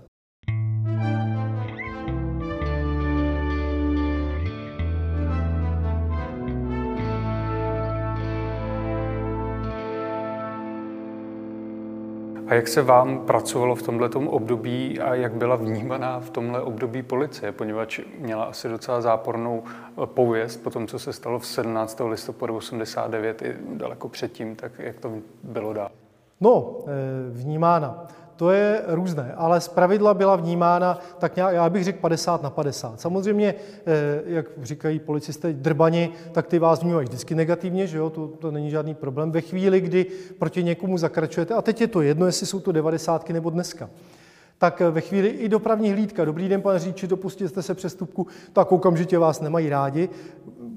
A 12.48 12.54
jak 12.54 12.68
se 12.68 12.82
vám 12.82 13.20
pracovalo 13.20 13.76
v 13.76 13.82
tomto 13.82 14.20
období 14.20 15.00
a 15.00 15.16
jak 15.16 15.34
byla 15.34 15.56
vnímaná 15.56 16.20
v 16.20 16.30
tomhle 16.30 16.62
období 16.62 17.04
policie, 17.04 17.52
poněvadž 17.52 18.00
měla 18.20 18.44
asi 18.44 18.70
docela 18.70 19.02
zápornou 19.02 19.64
eh, 19.66 20.06
pověst 20.06 20.58
po 20.58 20.70
tom, 20.70 20.88
co 20.88 21.00
se 21.00 21.14
stalo 21.14 21.40
v 21.40 21.46
17. 21.46 22.02
listopadu 22.10 22.56
89 22.56 23.42
i 23.42 23.56
daleko 23.74 24.10
předtím, 24.10 24.56
tak 24.56 24.72
jak 24.78 25.00
to 25.00 25.12
bylo 25.44 25.74
dál? 25.74 25.92
No, 26.42 26.78
eh, 26.88 26.92
vnímána 27.32 28.08
to 28.38 28.52
je 28.52 28.82
různé, 28.88 29.34
ale 29.38 29.62
z 29.62 29.68
pravidla 29.68 30.14
byla 30.14 30.36
vnímána 30.36 31.00
tak 31.20 31.36
nějak, 31.36 31.54
já 31.54 31.70
bych 31.70 31.84
řekl 31.84 32.00
50 32.00 32.44
na 32.44 32.50
50. 32.50 33.02
Samozřejmě, 33.02 33.56
eh, 33.86 34.22
jak 34.26 34.46
říkají 34.62 35.00
policisté 35.00 35.54
drbani, 35.54 36.10
tak 36.32 36.48
ty 36.48 36.60
vás 36.60 36.82
vnímají 36.82 37.08
vždycky 37.08 37.36
negativně, 37.36 37.88
že 37.88 37.98
jo, 37.98 38.10
to, 38.10 38.28
to 38.28 38.52
není 38.52 38.70
žádný 38.70 38.96
problém. 38.96 39.32
Ve 39.32 39.42
chvíli, 39.42 39.82
kdy 39.82 40.06
proti 40.40 40.64
někomu 40.64 40.98
zakračujete, 40.98 41.54
a 41.54 41.62
teď 41.62 41.82
je 41.82 41.88
to 41.88 42.02
jedno, 42.02 42.26
jestli 42.26 42.46
jsou 42.46 42.60
to 42.60 42.72
90 42.72 43.30
nebo 43.30 43.50
dneska, 43.50 43.90
tak 44.58 44.82
ve 44.92 45.02
chvíli 45.02 45.28
i 45.28 45.50
dopravní 45.50 45.92
hlídka, 45.92 46.26
dobrý 46.26 46.50
den, 46.50 46.62
pane 46.62 46.80
říči, 46.80 47.08
dopustil 47.08 47.50
jste 47.50 47.62
se 47.62 47.74
přestupku, 47.74 48.28
tak 48.54 48.72
okamžitě 48.72 49.18
vás 49.18 49.42
nemají 49.42 49.70
rádi, 49.70 50.10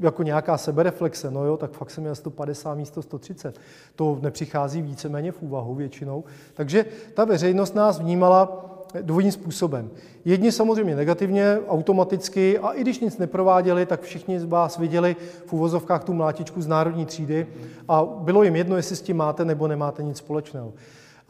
jako 0.01 0.23
nějaká 0.23 0.59
sebereflexe, 0.59 1.31
no 1.31 1.45
jo, 1.45 1.57
tak 1.57 1.71
fakt 1.71 1.91
jsem 1.91 2.03
měl 2.03 2.15
150 2.15 2.75
místo 2.75 3.03
130. 3.03 3.61
To 3.97 4.19
nepřichází 4.23 4.83
víceméně 4.83 5.33
v 5.33 5.43
úvahu 5.43 5.75
většinou. 5.75 6.25
Takže 6.55 6.85
ta 7.15 7.25
veřejnost 7.25 7.75
nás 7.75 8.01
vnímala 8.01 8.67
dvojím 9.03 9.33
způsobem. 9.33 9.91
Jedni 10.25 10.53
samozřejmě 10.53 10.97
negativně, 10.97 11.59
automaticky, 11.69 12.59
a 12.59 12.71
i 12.71 12.81
když 12.81 13.01
nic 13.01 13.19
neprováděli, 13.19 13.87
tak 13.87 14.03
všichni 14.03 14.41
z 14.41 14.45
vás 14.45 14.79
viděli 14.79 15.17
v 15.47 15.53
uvozovkách 15.53 16.05
tu 16.05 16.13
mlátičku 16.13 16.63
z 16.63 16.67
národní 16.67 17.07
třídy 17.07 17.47
a 17.89 18.05
bylo 18.05 18.43
jim 18.43 18.57
jedno, 18.57 18.77
jestli 18.77 18.97
s 18.97 19.03
tím 19.03 19.17
máte 19.17 19.45
nebo 19.45 19.69
nemáte 19.69 20.03
nic 20.03 20.17
společného. 20.17 20.73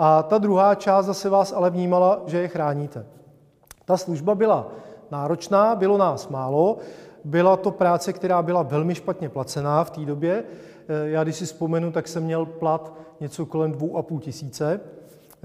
A 0.02 0.22
ta 0.22 0.38
druhá 0.38 0.74
část 0.74 1.06
zase 1.06 1.28
vás 1.28 1.52
ale 1.52 1.70
vnímala, 1.70 2.22
že 2.26 2.38
je 2.38 2.48
chráníte. 2.48 3.06
Ta 3.84 3.96
služba 3.96 4.34
byla 4.34 4.72
náročná, 5.10 5.74
bylo 5.74 5.98
nás 5.98 6.28
málo, 6.28 6.78
byla 7.24 7.56
to 7.56 7.70
práce, 7.70 8.12
která 8.12 8.42
byla 8.42 8.62
velmi 8.62 8.94
špatně 8.94 9.28
placená 9.28 9.84
v 9.84 9.90
té 9.90 10.00
době. 10.00 10.44
Eh, 10.88 11.08
já 11.08 11.22
když 11.22 11.36
si 11.36 11.44
vzpomenu, 11.46 11.92
tak 11.92 12.08
jsem 12.08 12.22
měl 12.22 12.46
plat 12.46 12.94
něco 13.20 13.46
kolem 13.46 13.72
dvou 13.72 13.96
a 13.96 14.02
půl 14.02 14.20
tisíce, 14.20 14.80
eh, 14.80 15.38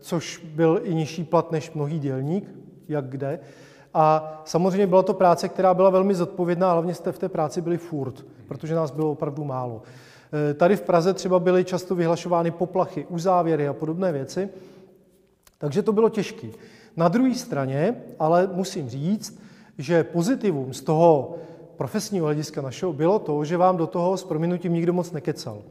což 0.00 0.44
byl 0.54 0.80
i 0.82 0.94
nižší 0.94 1.24
plat 1.24 1.52
než 1.52 1.72
mnohý 1.72 1.98
dělník, 1.98 2.54
jak 2.88 3.08
kde. 3.08 3.38
A 3.94 4.32
samozřejmě 4.44 4.86
byla 4.86 5.02
to 5.02 5.14
práce, 5.14 5.48
která 5.48 5.74
byla 5.74 5.90
velmi 5.90 6.14
zodpovědná, 6.14 6.72
hlavně 6.72 6.94
jste 6.94 7.12
v 7.12 7.18
té 7.18 7.28
práci 7.28 7.60
byli 7.60 7.78
furt, 7.78 8.26
protože 8.48 8.74
nás 8.74 8.90
bylo 8.90 9.10
opravdu 9.10 9.44
málo. 9.44 9.82
Eh, 10.36 10.54
tady 10.54 10.76
v 10.76 10.82
Praze 10.82 11.14
třeba 11.14 11.38
byly 11.38 11.64
často 11.64 11.94
vyhlašovány 11.94 12.50
poplachy, 12.50 13.06
uzávěry 13.08 13.68
a 13.68 13.72
podobné 13.72 14.12
věci, 14.12 14.48
takže 15.58 15.82
to 15.82 15.92
bylo 15.92 16.08
těžké. 16.08 16.48
Na 16.96 17.08
druhé 17.08 17.34
straně, 17.34 17.96
ale 18.18 18.50
musím 18.52 18.88
říct, 18.88 19.40
že 19.78 20.04
pozitivum 20.04 20.74
z 20.74 20.80
toho 20.80 21.36
profesního 21.76 22.26
hlediska 22.26 22.62
našeho 22.62 22.92
bylo 22.92 23.18
to, 23.18 23.44
že 23.44 23.56
vám 23.56 23.76
do 23.76 23.86
toho 23.86 24.16
s 24.16 24.24
prominutím 24.24 24.72
nikdo 24.72 24.92
moc 24.92 25.12
nekecal. 25.12 25.62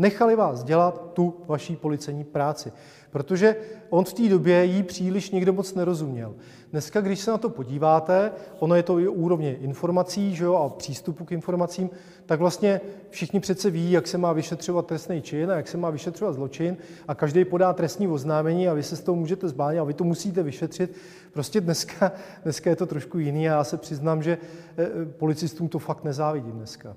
Nechali 0.00 0.36
vás 0.36 0.64
dělat 0.64 1.10
tu 1.12 1.34
vaší 1.46 1.76
policejní 1.76 2.24
práci, 2.24 2.72
protože 3.10 3.56
on 3.90 4.04
v 4.04 4.12
té 4.12 4.28
době 4.28 4.64
jí 4.64 4.82
příliš 4.82 5.30
nikdo 5.30 5.52
moc 5.52 5.74
nerozuměl. 5.74 6.34
Dneska, 6.70 7.00
když 7.00 7.20
se 7.20 7.30
na 7.30 7.38
to 7.38 7.48
podíváte, 7.48 8.32
ono 8.58 8.74
je 8.74 8.82
to 8.82 8.98
i 8.98 9.08
úrovně 9.08 9.56
informací 9.56 10.34
že 10.34 10.44
jo, 10.44 10.54
a 10.54 10.68
přístupu 10.68 11.24
k 11.24 11.32
informacím, 11.32 11.90
tak 12.26 12.38
vlastně 12.38 12.80
všichni 13.10 13.40
přece 13.40 13.70
ví, 13.70 13.92
jak 13.92 14.06
se 14.06 14.18
má 14.18 14.32
vyšetřovat 14.32 14.86
trestný 14.86 15.22
čin 15.22 15.50
a 15.50 15.56
jak 15.56 15.68
se 15.68 15.76
má 15.76 15.90
vyšetřovat 15.90 16.34
zločin 16.34 16.76
a 17.08 17.14
každý 17.14 17.44
podá 17.44 17.72
trestní 17.72 18.08
oznámení 18.08 18.68
a 18.68 18.74
vy 18.74 18.82
se 18.82 18.96
z 18.96 19.02
toho 19.02 19.16
můžete 19.16 19.48
zbánit 19.48 19.78
a 19.78 19.84
vy 19.84 19.94
to 19.94 20.04
musíte 20.04 20.42
vyšetřit. 20.42 20.96
Prostě 21.32 21.60
dneska, 21.60 22.12
dneska 22.42 22.70
je 22.70 22.76
to 22.76 22.86
trošku 22.86 23.18
jiný 23.18 23.48
a 23.48 23.52
já 23.52 23.64
se 23.64 23.76
přiznám, 23.76 24.22
že 24.22 24.38
eh, 24.78 24.88
policistům 25.18 25.68
to 25.68 25.78
fakt 25.78 26.04
nezávidím 26.04 26.52
dneska. 26.52 26.96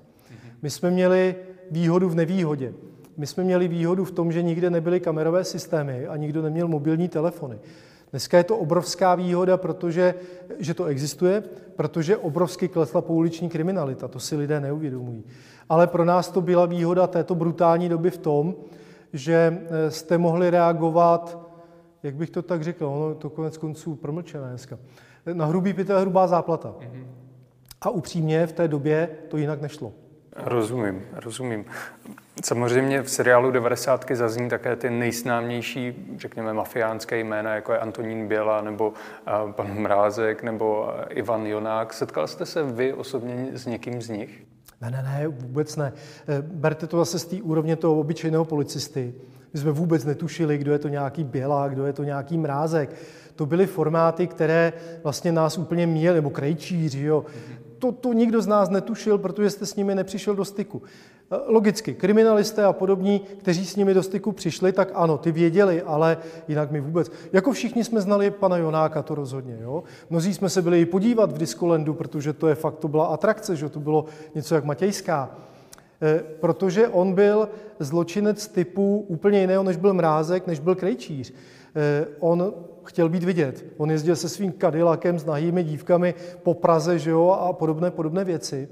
My 0.62 0.70
jsme 0.70 0.90
měli 0.90 1.34
výhodu 1.70 2.08
v 2.08 2.14
nevýhodě. 2.14 2.72
My 3.16 3.26
jsme 3.26 3.44
měli 3.44 3.68
výhodu 3.68 4.04
v 4.04 4.10
tom, 4.10 4.32
že 4.32 4.42
nikde 4.42 4.70
nebyly 4.70 5.00
kamerové 5.00 5.44
systémy 5.44 6.06
a 6.06 6.16
nikdo 6.16 6.42
neměl 6.42 6.68
mobilní 6.68 7.08
telefony. 7.08 7.58
Dneska 8.10 8.38
je 8.38 8.44
to 8.44 8.56
obrovská 8.56 9.14
výhoda, 9.14 9.56
protože, 9.56 10.14
že 10.58 10.74
to 10.74 10.84
existuje, 10.84 11.42
protože 11.76 12.16
obrovsky 12.16 12.68
klesla 12.68 13.02
pouliční 13.02 13.48
kriminalita. 13.48 14.08
To 14.08 14.20
si 14.20 14.36
lidé 14.36 14.60
neuvědomují. 14.60 15.24
Ale 15.68 15.86
pro 15.86 16.04
nás 16.04 16.28
to 16.28 16.40
byla 16.40 16.66
výhoda 16.66 17.06
této 17.06 17.34
brutální 17.34 17.88
doby 17.88 18.10
v 18.10 18.18
tom, 18.18 18.54
že 19.12 19.62
eh, 19.66 19.90
jste 19.90 20.18
mohli 20.18 20.50
reagovat, 20.50 21.38
jak 22.02 22.14
bych 22.14 22.30
to 22.30 22.42
tak 22.42 22.62
řekl, 22.62 22.86
ono 22.86 23.14
to 23.14 23.30
konec 23.30 23.56
konců 23.56 23.94
promlčené 23.94 24.48
dneska, 24.48 24.78
na 25.32 25.46
hrubý 25.46 25.72
pytel 25.72 26.00
hrubá 26.00 26.26
záplata. 26.26 26.74
A 27.80 27.90
upřímně 27.90 28.46
v 28.46 28.52
té 28.52 28.68
době 28.68 29.08
to 29.28 29.36
jinak 29.36 29.60
nešlo. 29.60 29.92
Rozumím, 30.36 31.02
rozumím. 31.12 31.64
Samozřejmě 32.42 33.02
v 33.02 33.10
seriálu 33.10 33.50
90. 33.50 34.04
zazní 34.14 34.48
také 34.48 34.76
ty 34.76 34.90
nejsnámější, 34.90 36.06
řekněme, 36.18 36.52
mafiánské 36.52 37.18
jména, 37.18 37.54
jako 37.54 37.72
je 37.72 37.78
Antonín 37.78 38.28
Běla, 38.28 38.60
nebo 38.60 38.88
uh, 38.88 39.52
pan 39.52 39.74
Mrázek, 39.74 40.42
nebo 40.42 40.82
uh, 40.82 41.04
Ivan 41.08 41.46
Jonák. 41.46 41.92
Setkal 41.92 42.26
jste 42.26 42.46
se 42.46 42.62
vy 42.62 42.92
osobně 42.92 43.48
s 43.52 43.66
někým 43.66 44.02
z 44.02 44.08
nich? 44.08 44.42
Ne, 44.80 44.90
ne, 44.90 45.02
ne, 45.02 45.28
vůbec 45.28 45.76
ne. 45.76 45.92
Eh, 46.28 46.42
berte 46.42 46.86
to 46.86 46.98
zase 46.98 47.18
z 47.18 47.24
té 47.24 47.36
úrovně 47.42 47.76
toho 47.76 48.00
obyčejného 48.00 48.44
policisty. 48.44 49.14
My 49.52 49.60
jsme 49.60 49.70
vůbec 49.70 50.04
netušili, 50.04 50.58
kdo 50.58 50.72
je 50.72 50.78
to 50.78 50.88
nějaký 50.88 51.24
Běla, 51.24 51.68
kdo 51.68 51.86
je 51.86 51.92
to 51.92 52.04
nějaký 52.04 52.38
Mrázek. 52.38 52.94
To 53.36 53.46
byly 53.46 53.66
formáty, 53.66 54.26
které 54.26 54.72
vlastně 55.02 55.32
nás 55.32 55.58
úplně 55.58 55.86
měly, 55.86 56.14
nebo 56.14 56.30
krejčíři, 56.30 57.04
jo 57.04 57.24
to, 57.84 57.92
to 57.92 58.12
nikdo 58.12 58.42
z 58.42 58.46
nás 58.46 58.70
netušil, 58.70 59.18
protože 59.18 59.50
jste 59.50 59.66
s 59.66 59.76
nimi 59.76 59.94
nepřišel 59.94 60.34
do 60.34 60.44
styku. 60.44 60.82
E, 61.30 61.36
logicky, 61.52 61.94
kriminalisté 61.94 62.64
a 62.64 62.72
podobní, 62.72 63.20
kteří 63.20 63.66
s 63.66 63.76
nimi 63.76 63.94
do 63.94 64.02
styku 64.02 64.32
přišli, 64.32 64.72
tak 64.72 64.90
ano, 64.94 65.18
ty 65.18 65.32
věděli, 65.32 65.82
ale 65.82 66.16
jinak 66.48 66.70
my 66.70 66.80
vůbec. 66.80 67.12
Jako 67.32 67.52
všichni 67.52 67.84
jsme 67.84 68.00
znali 68.00 68.30
pana 68.30 68.56
Jonáka, 68.56 69.02
to 69.02 69.14
rozhodně. 69.14 69.58
Jo? 69.60 69.82
Mnozí 70.10 70.34
jsme 70.34 70.48
se 70.48 70.62
byli 70.62 70.80
i 70.80 70.86
podívat 70.86 71.32
v 71.32 71.38
Diskolendu, 71.38 71.94
protože 71.94 72.32
to 72.32 72.48
je 72.48 72.54
fakt, 72.54 72.78
to 72.78 72.88
byla 72.88 73.06
atrakce, 73.06 73.56
že 73.56 73.68
to 73.68 73.80
bylo 73.80 74.04
něco 74.34 74.54
jak 74.54 74.64
Matějská. 74.64 75.36
Eh, 76.02 76.22
protože 76.40 76.88
on 76.88 77.14
byl 77.14 77.48
zločinec 77.78 78.48
typu 78.48 79.04
úplně 79.08 79.40
jiného, 79.40 79.62
než 79.62 79.76
byl 79.76 79.94
Mrázek, 79.94 80.46
než 80.46 80.60
byl 80.60 80.74
Krejčíř. 80.74 81.34
Eh, 81.76 82.06
on 82.20 82.54
chtěl 82.84 83.08
být 83.08 83.24
vidět. 83.24 83.64
On 83.76 83.90
jezdil 83.90 84.16
se 84.16 84.28
svým 84.28 84.52
kadilakem 84.52 85.18
s 85.18 85.24
nahými 85.24 85.64
dívkami 85.64 86.14
po 86.42 86.54
Praze 86.54 86.98
že 86.98 87.10
jo, 87.10 87.28
a 87.28 87.52
podobné, 87.52 87.90
podobné 87.90 88.24
věci. 88.24 88.68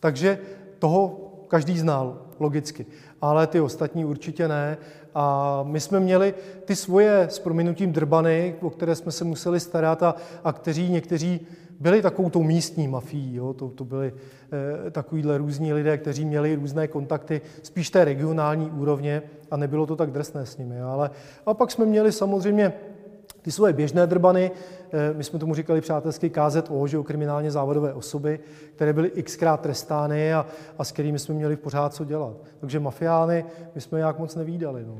Takže 0.00 0.38
toho 0.78 1.29
každý 1.50 1.78
znal, 1.78 2.18
logicky. 2.38 2.86
Ale 3.22 3.46
ty 3.46 3.60
ostatní 3.60 4.04
určitě 4.04 4.48
ne. 4.48 4.78
A 5.14 5.60
my 5.66 5.80
jsme 5.80 6.00
měli 6.00 6.34
ty 6.64 6.76
svoje 6.76 7.20
s 7.30 7.38
prominutím 7.38 7.92
drbany, 7.92 8.54
o 8.60 8.70
které 8.70 8.94
jsme 8.94 9.12
se 9.12 9.24
museli 9.24 9.60
starat 9.60 10.02
a, 10.02 10.14
a 10.44 10.52
kteří 10.52 10.90
někteří 10.90 11.40
byli 11.80 12.02
takovou 12.02 12.30
tou 12.30 12.42
místní 12.42 12.88
mafií. 12.88 13.34
Jo? 13.34 13.52
To, 13.52 13.68
to 13.68 13.84
byli 13.84 14.12
e, 14.86 14.90
takovýhle 14.90 15.38
různí 15.38 15.72
lidé, 15.72 15.98
kteří 15.98 16.24
měli 16.24 16.54
různé 16.54 16.88
kontakty 16.88 17.40
spíš 17.62 17.90
té 17.90 18.04
regionální 18.04 18.70
úrovně 18.70 19.22
a 19.50 19.56
nebylo 19.56 19.86
to 19.86 19.96
tak 19.96 20.10
drsné 20.10 20.46
s 20.46 20.56
nimi. 20.56 20.80
Ale, 20.80 21.10
a 21.46 21.54
pak 21.54 21.70
jsme 21.70 21.86
měli 21.86 22.12
samozřejmě 22.12 22.72
ty 23.42 23.52
svoje 23.52 23.72
běžné 23.72 24.06
drbany, 24.06 24.50
eh, 24.92 25.14
my 25.14 25.24
jsme 25.24 25.38
tomu 25.38 25.54
říkali 25.54 25.80
přátelský 25.80 26.30
KZO, 26.30 26.86
že 26.86 26.98
o 26.98 27.02
kriminálně 27.02 27.50
závodové 27.50 27.94
osoby, 27.94 28.40
které 28.74 28.92
byly 28.92 29.10
xkrát 29.10 29.60
trestány 29.60 30.34
a, 30.34 30.46
a 30.78 30.84
s 30.84 30.92
kterými 30.92 31.18
jsme 31.18 31.34
měli 31.34 31.56
pořád 31.56 31.94
co 31.94 32.04
dělat. 32.04 32.36
Takže 32.60 32.80
mafiány 32.80 33.44
my 33.74 33.80
jsme 33.80 33.98
nějak 33.98 34.18
moc 34.18 34.34
nevídali. 34.34 34.84
No. 34.86 34.98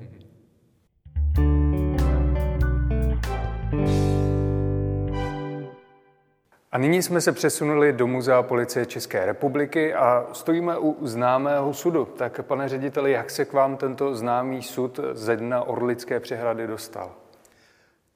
A 6.73 6.79
nyní 6.79 7.03
jsme 7.03 7.21
se 7.21 7.33
přesunuli 7.33 7.93
do 7.93 8.07
Muzea 8.07 8.43
policie 8.43 8.87
České 8.87 9.27
republiky 9.27 9.95
a 9.95 10.27
stojíme 10.33 10.79
u 10.79 11.07
známého 11.07 11.75
sudu. 11.75 12.05
Tak, 12.05 12.43
pane 12.43 12.69
řediteli, 12.69 13.13
jak 13.13 13.31
se 13.31 13.45
k 13.45 13.53
vám 13.53 13.77
tento 13.77 14.15
známý 14.15 14.63
sud 14.63 15.01
ze 15.13 15.37
dna 15.37 15.63
Orlické 15.63 16.21
přehrady 16.21 16.67
dostal? 16.67 17.20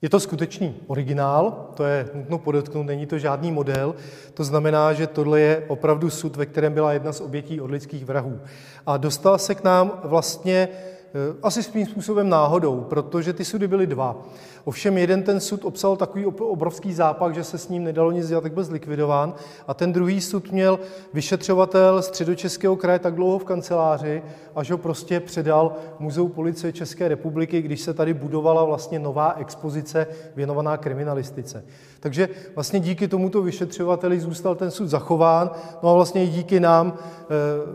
Je 0.05 0.11
to 0.11 0.21
skutečný 0.21 0.75
originál, 0.87 1.71
to 1.75 1.85
je 1.85 2.09
nutno 2.15 2.39
podotknout, 2.39 2.83
není 2.87 3.07
to 3.07 3.19
žádný 3.19 3.53
model. 3.53 3.95
To 4.35 4.45
znamená, 4.45 4.93
že 4.93 5.07
tohle 5.07 5.41
je 5.41 5.65
opravdu 5.69 6.11
sud, 6.11 6.37
ve 6.37 6.47
kterém 6.47 6.75
byla 6.75 6.93
jedna 6.93 7.13
z 7.13 7.21
obětí 7.21 7.61
orlických 7.61 8.05
vrahů. 8.05 8.41
A 8.87 8.97
dostal 8.97 9.39
se 9.39 9.55
k 9.55 9.65
nám 9.65 10.01
vlastně 10.05 10.69
asi 11.43 11.63
svým 11.63 11.87
způsobem 11.87 12.29
náhodou, 12.29 12.81
protože 12.81 13.33
ty 13.33 13.45
sudy 13.45 13.69
byly 13.69 13.87
dva. 13.87 14.17
Ovšem 14.65 14.99
jeden 14.99 15.23
ten 15.23 15.41
sud 15.41 15.65
obsal 15.65 15.97
takový 15.97 16.27
obrovský 16.27 16.93
zápak, 16.93 17.35
že 17.35 17.45
se 17.45 17.59
s 17.59 17.69
ním 17.69 17.85
nedalo 17.85 18.13
nic 18.13 18.29
dělat, 18.29 18.41
tak 18.41 18.53
byl 18.53 18.65
zlikvidován. 18.65 19.35
A 19.69 19.75
ten 19.75 19.93
druhý 19.93 20.21
sud 20.21 20.53
měl 20.53 20.81
vyšetřovatel 21.13 22.03
středočeského 22.03 22.77
kraje 22.77 22.99
tak 22.99 23.15
dlouho 23.15 23.39
v 23.39 23.45
kanceláři, 23.45 24.23
až 24.57 24.71
ho 24.71 24.79
prostě 24.79 25.21
předal 25.21 25.73
Muzeu 25.99 26.29
policie 26.29 26.73
České 26.73 27.09
republiky, 27.09 27.63
když 27.63 27.81
se 27.81 27.95
tady 27.95 28.15
budovala 28.15 28.65
vlastně 28.65 28.99
nová 28.99 29.35
expozice 29.39 30.07
věnovaná 30.37 30.77
kriminalistice. 30.77 31.65
Takže 32.01 32.29
vlastně 32.55 32.81
díky 32.81 33.09
tomuto 33.09 33.43
vyšetřovateli 33.43 34.21
zůstal 34.21 34.55
ten 34.55 34.71
sud 34.71 34.89
zachován, 34.89 35.51
no 35.83 35.91
a 35.91 35.95
vlastně 35.95 36.25
i 36.25 36.29
díky 36.29 36.61
nám 36.61 36.93
eh, 36.99 37.25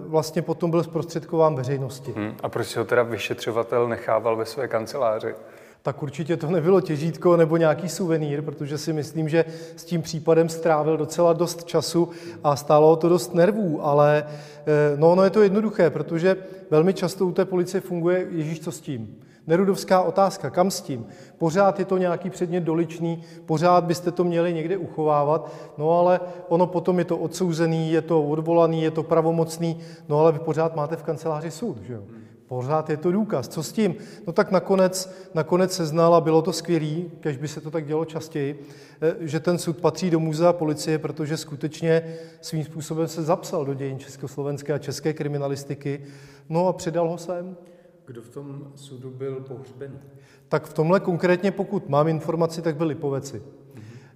vlastně 0.08 0.42
potom 0.42 0.72
byl 0.72 0.84
zprostředkován 0.84 1.56
veřejnosti. 1.56 2.14
Hmm, 2.16 2.34
a 2.44 2.50
proč 2.50 2.76
ho 2.76 2.86
teda 2.86 3.04
vyšetřovatel 3.30 3.88
nechával 3.88 4.36
ve 4.36 4.46
své 4.46 4.68
kanceláři? 4.68 5.36
tak 5.82 6.04
určitě 6.04 6.38
to 6.38 6.48
nebylo 6.48 6.82
těžítko 6.82 7.38
nebo 7.38 7.58
nějaký 7.58 7.90
suvenýr, 7.90 8.42
protože 8.42 8.78
si 8.78 8.94
myslím, 8.94 9.30
že 9.30 9.46
s 9.76 9.86
tím 9.86 10.02
případem 10.02 10.50
strávil 10.50 10.98
docela 10.98 11.34
dost 11.34 11.64
času 11.64 12.10
a 12.44 12.56
stálo 12.56 12.96
to 12.96 13.10
dost 13.10 13.34
nervů, 13.34 13.86
ale 13.86 14.24
eh, 14.28 14.98
no, 14.98 15.16
no 15.16 15.24
je 15.24 15.30
to 15.30 15.42
jednoduché, 15.42 15.90
protože 15.90 16.38
velmi 16.70 16.94
často 16.94 17.26
u 17.26 17.32
té 17.32 17.46
policie 17.46 17.82
funguje 17.82 18.28
Ježíš, 18.32 18.60
co 18.60 18.72
s 18.72 18.82
tím. 18.82 19.16
Nerudovská 19.48 20.02
otázka, 20.02 20.50
kam 20.50 20.72
s 20.72 20.82
tím? 20.82 21.06
Pořád 21.38 21.80
je 21.80 21.86
to 21.86 21.98
nějaký 21.98 22.30
předmět 22.30 22.62
doličný, 22.62 23.24
pořád 23.46 23.84
byste 23.84 24.12
to 24.12 24.24
měli 24.24 24.54
někde 24.54 24.78
uchovávat, 24.78 25.54
no 25.78 26.00
ale 26.00 26.20
ono 26.48 26.68
potom 26.68 27.00
je 27.00 27.06
to 27.06 27.18
odsouzený, 27.18 27.92
je 27.92 28.02
to 28.02 28.24
odvolaný, 28.24 28.84
je 28.84 28.92
to 28.92 29.04
pravomocný, 29.04 29.80
no 30.10 30.20
ale 30.20 30.32
vy 30.32 30.40
pořád 30.40 30.76
máte 30.76 30.96
v 30.96 31.04
kanceláři 31.04 31.52
soud, 31.52 31.78
že 31.82 31.94
jo? 31.94 32.04
Pořád 32.50 32.90
je 32.90 32.98
to 32.98 33.12
důkaz. 33.12 33.48
Co 33.48 33.64
s 33.64 33.72
tím? 33.72 33.96
No 34.28 34.34
tak 34.34 34.52
nakonec, 34.52 35.14
nakonec 35.34 35.74
se 35.74 35.86
znal 35.86 36.16
a 36.16 36.22
bylo 36.22 36.42
to 36.42 36.54
skvělý, 36.54 37.12
kež 37.20 37.38
by 37.38 37.48
se 37.48 37.62
to 37.62 37.72
tak 37.72 37.86
dělo 37.86 38.06
častěji, 38.06 38.66
eh, 39.02 39.16
že 39.20 39.40
ten 39.40 39.58
sud 39.58 39.82
patří 39.82 40.10
do 40.10 40.20
muzea 40.20 40.54
policie, 40.54 41.00
protože 41.00 41.38
skutečně 41.38 42.16
svým 42.42 42.64
způsobem 42.64 43.08
se 43.08 43.24
zapsal 43.24 43.66
do 43.66 43.74
dějin 43.74 44.00
československé 44.00 44.74
a 44.74 44.78
české 44.78 45.14
kriminalistiky, 45.14 46.06
no 46.50 46.68
a 46.68 46.74
předal 46.74 47.10
ho 47.10 47.18
sem. 47.18 47.58
Kdo 48.06 48.22
v 48.22 48.30
tom 48.30 48.72
sudu 48.76 49.10
byl 49.10 49.36
pohřben? 49.36 50.00
Tak 50.48 50.66
v 50.66 50.74
tomhle 50.74 51.00
konkrétně, 51.00 51.52
pokud 51.52 51.90
mám 51.90 52.08
informaci, 52.08 52.62
tak 52.62 52.76
byli 52.76 52.90
Lipoveci. 52.90 53.42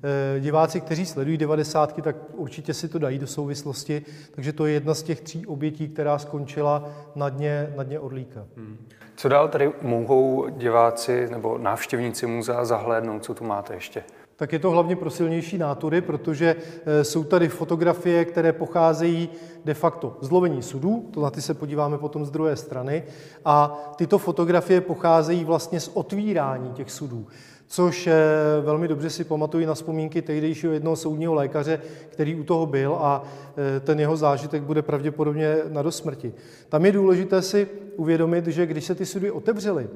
Mm-hmm. 0.04 0.40
Diváci, 0.40 0.82
kteří 0.82 1.06
sledují 1.06 1.38
devadesátky, 1.38 2.02
tak 2.02 2.16
určitě 2.34 2.74
si 2.74 2.88
to 2.88 3.00
dají 3.00 3.20
do 3.20 3.28
souvislosti. 3.28 4.06
Takže 4.32 4.54
to 4.54 4.66
je 4.66 4.74
jedna 4.74 4.94
z 4.94 5.04
těch 5.04 5.22
tří 5.22 5.46
obětí, 5.46 5.88
která 5.88 6.18
skončila 6.18 6.90
na 7.16 7.30
dně, 7.30 7.74
na 7.78 7.84
dně 7.84 8.00
Orlíka. 8.00 8.46
Mm. 8.56 8.78
Co 9.16 9.30
dál 9.30 9.48
tady 9.48 9.72
mohou 9.82 10.50
diváci 10.50 11.28
nebo 11.32 11.58
návštěvníci 11.58 12.28
muzea 12.28 12.66
zahlédnout? 12.66 13.24
Co 13.24 13.34
tu 13.34 13.44
máte 13.44 13.74
ještě? 13.74 14.04
tak 14.36 14.54
je 14.54 14.60
to 14.60 14.72
hlavně 14.72 14.96
pro 14.96 15.10
silnější 15.10 15.58
nátury, 15.58 16.02
protože 16.02 16.56
eh, 16.86 17.04
jsou 17.04 17.24
tady 17.24 17.50
fotografie, 17.50 18.26
které 18.26 18.54
pocházejí 18.54 19.30
de 19.66 19.74
facto 19.74 20.18
z 20.22 20.32
lovení 20.32 20.62
sudů, 20.62 21.10
to 21.14 21.22
na 21.22 21.32
ty 21.32 21.42
se 21.42 21.54
podíváme 21.54 21.98
potom 21.98 22.26
z 22.26 22.32
druhé 22.32 22.56
strany, 22.56 23.04
a 23.46 23.82
tyto 23.96 24.18
fotografie 24.18 24.82
pocházejí 24.82 25.46
vlastně 25.46 25.80
z 25.80 25.92
otvírání 25.94 26.72
těch 26.72 26.92
sudů 26.92 27.28
což 27.68 28.08
eh, 28.08 28.14
velmi 28.62 28.88
dobře 28.88 29.10
si 29.10 29.24
pamatuju 29.24 29.68
na 29.68 29.74
vzpomínky 29.74 30.22
tehdejšího 30.22 30.74
jednoho 30.74 30.96
soudního 30.96 31.34
lékaře, 31.34 31.80
který 32.10 32.36
u 32.36 32.44
toho 32.44 32.66
byl 32.66 32.96
a 32.96 33.24
eh, 33.58 33.80
ten 33.80 34.00
jeho 34.00 34.18
zážitek 34.18 34.64
bude 34.64 34.82
pravděpodobně 34.82 35.58
na 35.70 35.82
dosmrti. 35.82 36.34
Tam 36.70 36.86
je 36.86 36.92
důležité 36.92 37.42
si 37.42 37.68
uvědomit, 37.96 38.48
že 38.48 38.66
když 38.66 38.86
se 38.86 38.96
ty 38.96 39.06
sudy 39.06 39.32
otevřely, 39.32 39.90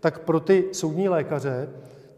tak 0.00 0.18
pro 0.18 0.40
ty 0.40 0.64
soudní 0.72 1.08
lékaře 1.08 1.68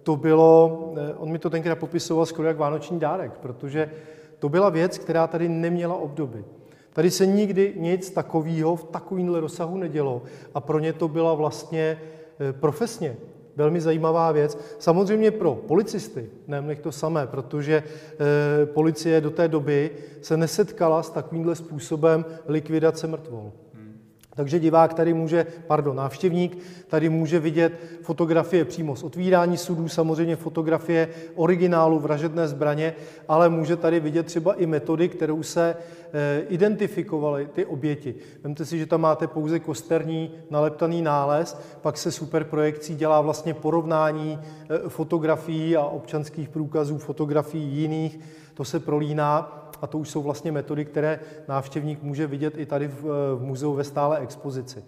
to 0.03 0.17
bylo, 0.17 0.93
eh, 0.97 1.15
on 1.15 1.31
mi 1.31 1.39
to 1.39 1.51
tenkrát 1.51 1.79
popisoval 1.79 2.27
skoro 2.27 2.49
jak 2.49 2.57
vánoční 2.57 3.01
dárek, 3.01 3.33
protože 3.43 3.91
to 4.39 4.49
byla 4.49 4.69
věc, 4.69 4.99
která 4.99 5.27
tady 5.27 5.49
neměla 5.49 5.95
obdoby. 5.95 6.45
Tady 6.93 7.11
se 7.11 7.27
nikdy 7.27 7.75
nic 7.77 8.11
takového 8.11 8.77
v 8.77 8.85
takovémhle 8.85 9.41
rozsahu 9.41 9.79
nedělo 9.79 10.23
a 10.55 10.61
pro 10.61 10.79
ně 10.79 10.93
to 10.93 11.09
byla 11.09 11.35
vlastně 11.35 11.99
profesně 12.53 13.17
velmi 13.57 13.81
zajímavá 13.81 14.33
věc. 14.33 14.59
Samozřejmě 14.79 15.31
pro 15.31 15.55
policisty 15.55 16.31
nemlich 16.47 16.81
to 16.81 16.93
samé, 16.93 17.27
protože 17.27 17.75
e, 17.83 18.67
policie 18.67 19.21
do 19.21 19.31
té 19.31 19.49
doby 19.49 19.91
se 20.23 20.37
nesetkala 20.37 21.03
s 21.03 21.11
takovýmhle 21.11 21.55
způsobem 21.55 22.25
likvidace 22.47 23.07
mrtvol. 23.07 23.53
Takže 24.35 24.59
divák 24.59 24.95
tady 24.95 25.15
může, 25.15 25.47
pardon, 25.67 25.97
návštěvník 25.97 26.59
tady 26.89 27.09
může 27.09 27.39
vidět 27.39 27.73
fotografie 28.03 28.65
přímo 28.65 28.97
z 28.97 29.03
otvírání 29.03 29.57
sudů, 29.57 29.89
samozřejmě 29.89 30.37
fotografie 30.37 31.09
originálu 31.35 31.99
vražedné 31.99 32.49
zbraně, 32.49 32.95
ale 33.29 33.49
může 33.49 33.77
tady 33.77 34.01
vidět 34.01 34.27
třeba 34.27 34.55
i 34.55 34.67
metody, 34.67 35.09
kterou 35.09 35.43
se 35.43 35.77
e, 36.13 36.41
identifikovaly 36.41 37.47
ty 37.47 37.67
oběti. 37.67 38.15
Vemte 38.43 38.65
si, 38.65 38.79
že 38.79 38.87
tam 38.87 39.01
máte 39.01 39.27
pouze 39.27 39.61
kosterní 39.61 40.31
naleptaný 40.51 41.03
nález, 41.03 41.61
pak 41.81 41.99
se 41.99 42.13
super 42.13 42.45
projekcí 42.45 42.95
dělá 42.95 43.21
vlastně 43.21 43.55
porovnání 43.55 44.39
e, 44.69 44.89
fotografií 44.89 45.77
a 45.77 45.85
občanských 45.85 46.49
průkazů, 46.49 46.99
fotografií 46.99 47.77
jiných, 47.77 48.19
to 48.55 48.65
se 48.65 48.81
prolíná 48.81 49.64
a 49.85 49.87
to 49.87 49.99
už 49.99 50.11
jsou 50.11 50.23
vlastně 50.23 50.53
metody, 50.53 50.85
které 50.85 51.21
návštěvník 51.49 52.03
může 52.03 52.27
vidět 52.27 52.59
i 52.59 52.67
tady 52.67 52.89
v, 52.89 53.03
v 53.37 53.39
muzeu 53.41 53.75
ve 53.75 53.85
stále 53.85 54.19
expozici. 54.19 54.85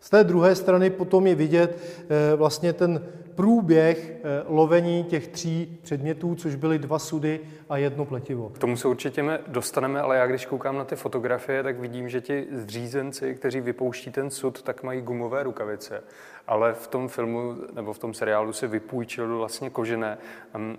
Z 0.00 0.10
té 0.10 0.24
druhé 0.24 0.54
strany 0.54 0.90
potom 0.90 1.26
je 1.26 1.34
vidět 1.34 1.78
eh, 1.78 2.36
vlastně 2.36 2.72
ten 2.72 3.02
průběh 3.34 4.10
eh, 4.10 4.42
lovení 4.46 5.04
těch 5.04 5.28
tří 5.28 5.78
předmětů, 5.82 6.34
což 6.34 6.54
byly 6.54 6.78
dva 6.78 6.98
sudy 6.98 7.40
a 7.68 7.76
jedno 7.76 8.04
pletivo. 8.04 8.48
K 8.48 8.58
tomu 8.58 8.76
se 8.76 8.88
určitě 8.88 9.38
dostaneme, 9.46 10.00
ale 10.00 10.16
já 10.16 10.26
když 10.26 10.46
koukám 10.46 10.76
na 10.76 10.84
ty 10.84 10.96
fotografie, 10.96 11.62
tak 11.62 11.80
vidím, 11.80 12.08
že 12.08 12.20
ti 12.20 12.46
zřízenci, 12.52 13.34
kteří 13.34 13.60
vypouští 13.60 14.10
ten 14.10 14.30
sud, 14.30 14.62
tak 14.62 14.82
mají 14.82 15.02
gumové 15.02 15.42
rukavice. 15.42 16.02
Ale 16.46 16.74
v 16.74 16.86
tom 16.86 17.08
filmu 17.08 17.56
nebo 17.72 17.92
v 17.92 17.98
tom 17.98 18.14
seriálu 18.14 18.52
se 18.52 18.66
vypůjčil 18.66 19.38
vlastně 19.38 19.70
kožené. 19.70 20.18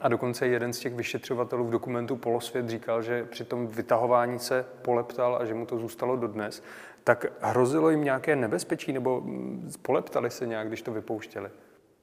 A 0.02 0.08
dokonce 0.10 0.48
jeden 0.48 0.74
z 0.74 0.80
těch 0.80 0.94
vyšetřovatelů 0.94 1.68
v 1.68 1.70
dokumentu 1.70 2.16
Polosvět 2.16 2.70
říkal, 2.70 3.02
že 3.02 3.26
při 3.26 3.44
tom 3.44 3.68
vytahování 3.68 4.40
se 4.40 4.66
poleptal 4.82 5.38
a 5.42 5.46
že 5.46 5.54
mu 5.54 5.66
to 5.66 5.80
zůstalo 5.80 6.16
dodnes. 6.16 6.64
Tak 7.04 7.26
hrozilo 7.42 7.90
jim 7.90 8.04
nějaké 8.04 8.36
nebezpečí 8.36 8.94
nebo 8.94 9.22
mm, 9.22 9.72
poleptali 9.82 10.32
se 10.32 10.48
nějak, 10.48 10.68
když 10.68 10.82
to 10.82 10.92
vypouštěli? 10.92 11.50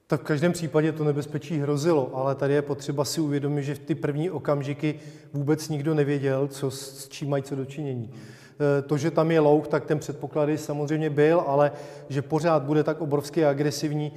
Tak 0.07 0.21
v 0.21 0.25
každém 0.25 0.53
případě 0.53 0.93
to 0.93 1.05
nebezpečí 1.05 1.59
hrozilo, 1.59 2.11
ale 2.15 2.35
tady 2.35 2.55
je 2.55 2.63
potřeba 2.63 3.05
si 3.05 3.21
uvědomit, 3.21 3.63
že 3.63 3.75
v 3.75 3.79
ty 3.79 3.95
první 3.95 4.31
okamžiky 4.31 5.01
vůbec 5.33 5.69
nikdo 5.69 5.95
nevěděl, 5.95 6.49
co, 6.49 6.71
s 6.71 7.09
čím 7.09 7.31
mají 7.31 7.43
co 7.43 7.57
dočinění. 7.57 8.15
To, 8.87 8.97
že 8.97 9.11
tam 9.11 9.31
je 9.31 9.41
louh, 9.41 9.69
tak 9.69 9.85
ten 9.85 9.99
předpoklady 9.99 10.59
samozřejmě 10.59 11.11
byl, 11.11 11.45
ale 11.47 11.73
že 12.09 12.23
pořád 12.23 12.63
bude 12.63 12.85
tak 12.85 13.01
obrovsky 13.01 13.45
agresivní, 13.45 14.13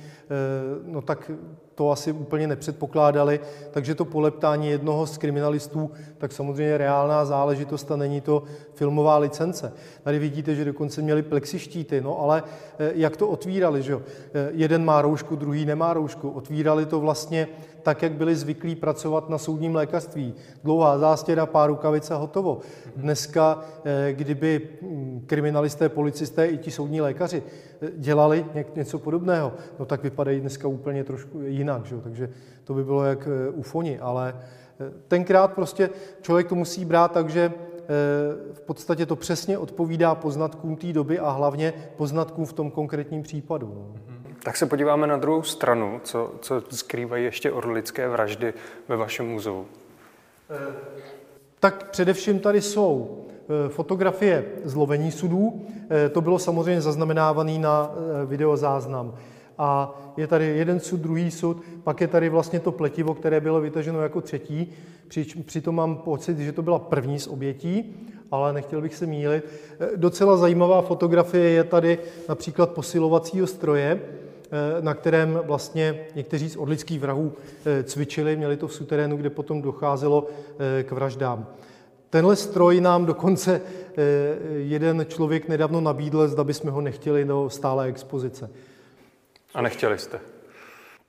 no 0.85 1.01
tak 1.01 1.31
to 1.77 1.91
asi 1.91 2.11
úplně 2.11 2.47
nepředpokládali, 2.47 3.39
takže 3.71 3.95
to 3.95 4.05
poleptání 4.05 4.69
jednoho 4.69 5.07
z 5.07 5.17
kriminalistů, 5.17 5.91
tak 6.17 6.31
samozřejmě 6.31 6.77
reálná 6.77 7.25
záležitost 7.25 7.91
a 7.91 7.95
není 7.95 8.21
to 8.21 8.43
filmová 8.73 9.17
licence. 9.17 9.73
Tady 10.03 10.19
vidíte, 10.19 10.55
že 10.55 10.65
dokonce 10.65 11.01
měli 11.01 11.21
plexištíty, 11.21 12.01
no 12.01 12.21
ale 12.21 12.43
eh, 12.79 12.91
jak 12.95 13.17
to 13.17 13.27
otvírali, 13.27 13.83
že 13.83 13.91
jo? 13.91 14.01
Eh, 14.33 14.49
jeden 14.51 14.85
má 14.85 15.01
roušku, 15.01 15.35
druhý 15.35 15.65
nemá 15.65 15.93
roušku. 15.93 16.29
Otvírali 16.29 16.85
to 16.85 16.99
vlastně 16.99 17.47
tak, 17.87 18.01
jak 18.01 18.11
byli 18.11 18.35
zvyklí 18.35 18.75
pracovat 18.75 19.29
na 19.29 19.37
soudním 19.37 19.75
lékařství. 19.75 20.33
Dlouhá 20.63 20.97
zástěra, 20.97 21.45
pár 21.45 21.69
rukavic 21.69 22.11
a 22.11 22.15
hotovo. 22.15 22.59
Dneska, 22.95 23.63
eh, 23.85 24.13
kdyby 24.13 24.61
hm, 24.81 25.23
kriminalisté, 25.27 25.89
policisté 25.89 26.47
i 26.47 26.57
ti 26.57 26.71
soudní 26.71 27.01
lékaři 27.01 27.43
dělali 27.97 28.45
něco 28.75 28.99
podobného, 28.99 29.53
no 29.79 29.85
tak 29.85 30.03
vypadají 30.03 30.39
dneska 30.39 30.67
úplně 30.67 31.03
trošku 31.03 31.41
jinak, 31.41 31.85
že 31.85 31.95
takže 31.97 32.29
to 32.63 32.73
by 32.73 32.83
bylo 32.83 33.03
jak 33.03 33.27
ufoni, 33.53 33.99
ale 33.99 34.35
tenkrát 35.07 35.53
prostě 35.53 35.89
člověk 36.21 36.47
to 36.47 36.55
musí 36.55 36.85
brát 36.85 37.11
tak, 37.11 37.29
že 37.29 37.53
Eh, 37.89 38.53
v 38.53 38.61
podstatě 38.61 39.05
to 39.05 39.15
přesně 39.15 39.57
odpovídá 39.57 40.15
poznatkům 40.15 40.75
té 40.75 40.93
doby 40.93 41.19
a 41.19 41.29
hlavně 41.29 41.73
poznatkům 41.95 42.45
v 42.45 42.53
tom 42.53 42.71
konkrétním 42.71 43.23
případu. 43.23 43.73
No. 43.75 44.16
Tak 44.47 44.57
se 44.57 44.65
podíváme 44.65 45.07
na 45.07 45.17
druhou 45.17 45.43
stranu, 45.43 46.01
co, 46.03 46.31
co 46.41 46.61
skrývají 46.71 47.23
ještě 47.23 47.51
orlické 47.51 48.09
vraždy 48.09 48.53
ve 48.87 48.97
vašem 48.97 49.27
muzeu. 49.27 49.65
Eh, 50.49 50.73
tak 51.59 51.89
především 51.89 52.39
tady 52.39 52.61
jsou 52.61 53.25
eh, 53.29 53.69
fotografie 53.69 54.45
zlovení 54.63 55.11
sudů. 55.11 55.65
To 56.11 56.21
bylo 56.21 56.39
samozřejmě 56.39 56.81
zaznamenávané 56.81 57.59
na 57.59 57.91
videozáznam. 58.25 59.15
A 59.57 59.99
je 60.17 60.27
tady 60.27 60.45
jeden 60.45 60.79
sud, 60.79 60.99
druhý 60.99 61.31
sud, 61.31 61.63
pak 61.83 62.01
je 62.01 62.07
tady 62.07 62.29
vlastně 62.29 62.59
to 62.59 62.71
pletivo, 62.71 63.13
které 63.13 63.41
bylo 63.41 63.61
vytaženo 63.61 64.01
jako 64.01 64.21
třetí. 64.21 64.73
Při, 65.07 65.25
přitom 65.45 65.75
mám 65.75 65.95
pocit, 65.95 66.37
že 66.37 66.51
to 66.51 66.61
byla 66.61 66.79
první 66.79 67.19
z 67.19 67.27
obětí, 67.27 67.95
ale 68.31 68.53
nechtěl 68.53 68.81
bych 68.81 68.95
se 68.95 69.05
mílit. 69.05 69.45
Docela 69.95 70.37
zajímavá 70.37 70.81
fotografie 70.81 71.49
je 71.49 71.63
tady 71.63 71.99
například 72.29 72.69
posilovacího 72.69 73.47
stroje, 73.47 74.01
na 74.81 74.93
kterém 74.93 75.41
vlastně 75.43 76.05
někteří 76.15 76.49
z 76.49 76.55
odlických 76.55 76.99
vrahů 76.99 77.33
e, 77.65 77.83
cvičili, 77.83 78.35
měli 78.35 78.57
to 78.57 78.67
v 78.67 78.73
suterénu, 78.73 79.17
kde 79.17 79.29
potom 79.29 79.61
docházelo 79.61 80.27
k 80.83 80.91
vraždám. 80.91 81.47
Tenhle 82.09 82.35
stroj 82.35 82.81
nám 82.81 83.05
dokonce 83.05 83.61
jeden 84.57 85.05
člověk 85.09 85.47
nedávno 85.47 85.81
nabídl, 85.81 86.27
zda 86.27 86.43
bychom 86.43 86.71
ho 86.71 86.81
nechtěli 86.81 87.25
do 87.25 87.49
stále 87.49 87.85
expozice. 87.85 88.49
A 89.53 89.61
nechtěli 89.61 89.99
jste? 89.99 90.19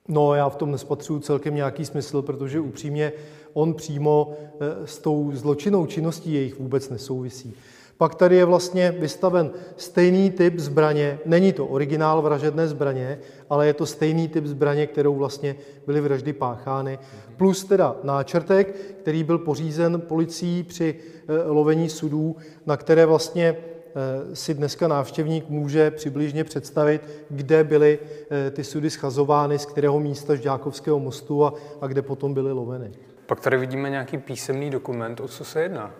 No, 0.07 0.35
já 0.35 0.49
v 0.49 0.55
tom 0.55 0.71
nespatřuju 0.71 1.19
celkem 1.19 1.55
nějaký 1.55 1.85
smysl, 1.85 2.21
protože 2.21 2.59
upřímně 2.59 3.11
on 3.53 3.73
přímo 3.73 4.33
eh, 4.33 4.87
s 4.87 4.99
tou 4.99 5.31
zločinnou 5.33 5.85
činností 5.85 6.33
jejich 6.33 6.59
vůbec 6.59 6.89
nesouvisí. 6.89 7.55
Pak 7.99 8.15
tady 8.15 8.35
je 8.35 8.45
vlastně 8.45 8.91
vystaven 8.91 9.51
stejný 9.77 10.31
typ 10.31 10.59
zbraně. 10.59 11.19
Není 11.25 11.53
to 11.53 11.65
originál 11.65 12.21
vražedné 12.21 12.67
zbraně, 12.67 13.19
ale 13.49 13.67
je 13.67 13.73
to 13.73 13.85
stejný 13.85 14.27
typ 14.27 14.45
zbraně, 14.45 14.87
kterou 14.87 15.15
vlastně 15.15 15.55
byly 15.85 16.01
vraždy 16.01 16.33
páchány. 16.33 16.99
Plus 17.37 17.63
teda 17.63 17.95
náčrtek, 18.03 18.75
který 19.01 19.23
byl 19.23 19.37
pořízen 19.37 20.01
policií 20.01 20.63
při 20.63 20.95
eh, 20.95 21.51
lovení 21.51 21.89
sudů, 21.89 22.35
na 22.65 22.77
které 22.77 23.05
vlastně 23.05 23.55
Eh, 23.95 24.35
si 24.35 24.53
dneska 24.53 24.87
návštěvník 24.87 25.49
může 25.49 25.91
přibližně 25.91 26.43
představit, 26.43 27.01
kde 27.29 27.63
byly 27.63 27.99
eh, 28.31 28.51
ty 28.51 28.63
sudy 28.63 28.89
schazovány, 28.89 29.59
z 29.59 29.65
kterého 29.65 29.99
místa 29.99 30.35
Žďákovského 30.35 30.99
mostu 30.99 31.45
a, 31.45 31.53
a 31.81 31.87
kde 31.87 32.01
potom 32.01 32.33
byly 32.33 32.51
loveny. 32.51 32.91
Pak 33.25 33.39
tady 33.39 33.57
vidíme 33.57 33.89
nějaký 33.89 34.17
písemný 34.17 34.69
dokument, 34.69 35.19
o 35.19 35.27
co 35.27 35.45
se 35.45 35.61
jedná. 35.61 35.91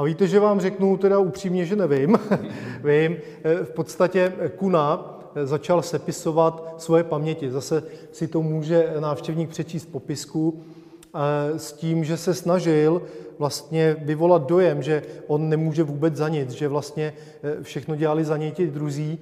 A 0.00 0.02
víte, 0.02 0.26
že 0.26 0.40
vám 0.40 0.60
řeknu 0.60 0.96
teda 0.96 1.18
upřímně, 1.18 1.64
že 1.64 1.76
nevím. 1.76 2.18
Vím, 2.84 3.16
eh, 3.44 3.64
v 3.64 3.70
podstatě 3.70 4.32
Kuna 4.56 5.18
začal 5.44 5.82
sepisovat 5.82 6.74
svoje 6.78 7.04
paměti. 7.04 7.50
Zase 7.50 7.82
si 8.12 8.28
to 8.28 8.42
může 8.42 8.94
návštěvník 9.00 9.50
přečíst 9.50 9.86
popisku 9.86 10.62
s 11.56 11.72
tím, 11.72 12.04
že 12.04 12.16
se 12.16 12.34
snažil 12.34 13.02
vlastně 13.38 13.96
vyvolat 13.98 14.46
dojem, 14.46 14.82
že 14.82 15.02
on 15.26 15.48
nemůže 15.48 15.82
vůbec 15.82 16.16
za 16.16 16.28
nic, 16.28 16.50
že 16.50 16.68
vlastně 16.68 17.12
všechno 17.62 17.96
dělali 17.96 18.24
za 18.24 18.36
něj 18.36 18.52
ti 18.52 18.66
druzí. 18.66 19.18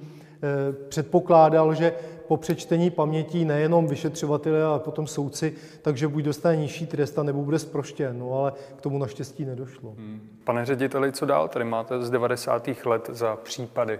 Předpokládal, 0.89 1.73
že 1.73 1.93
po 2.27 2.37
přečtení 2.37 2.89
pamětí 2.89 3.45
nejenom 3.45 3.87
vyšetřovatele, 3.87 4.63
ale 4.63 4.79
potom 4.79 5.07
soudci, 5.07 5.53
takže 5.81 6.07
buď 6.07 6.23
dostane 6.23 6.55
nižší 6.55 6.87
trest, 6.87 7.17
nebo 7.17 7.43
bude 7.43 7.59
zproštěn. 7.59 8.19
No 8.19 8.33
ale 8.33 8.53
k 8.75 8.81
tomu 8.81 8.97
naštěstí 8.97 9.45
nedošlo. 9.45 9.93
Hmm. 9.97 10.39
Pane 10.43 10.65
řediteli, 10.65 11.11
co 11.11 11.25
dál? 11.25 11.47
Tady 11.47 11.65
máte 11.65 12.01
z 12.01 12.09
90. 12.09 12.69
let 12.85 13.09
za 13.13 13.35
případy. 13.35 13.99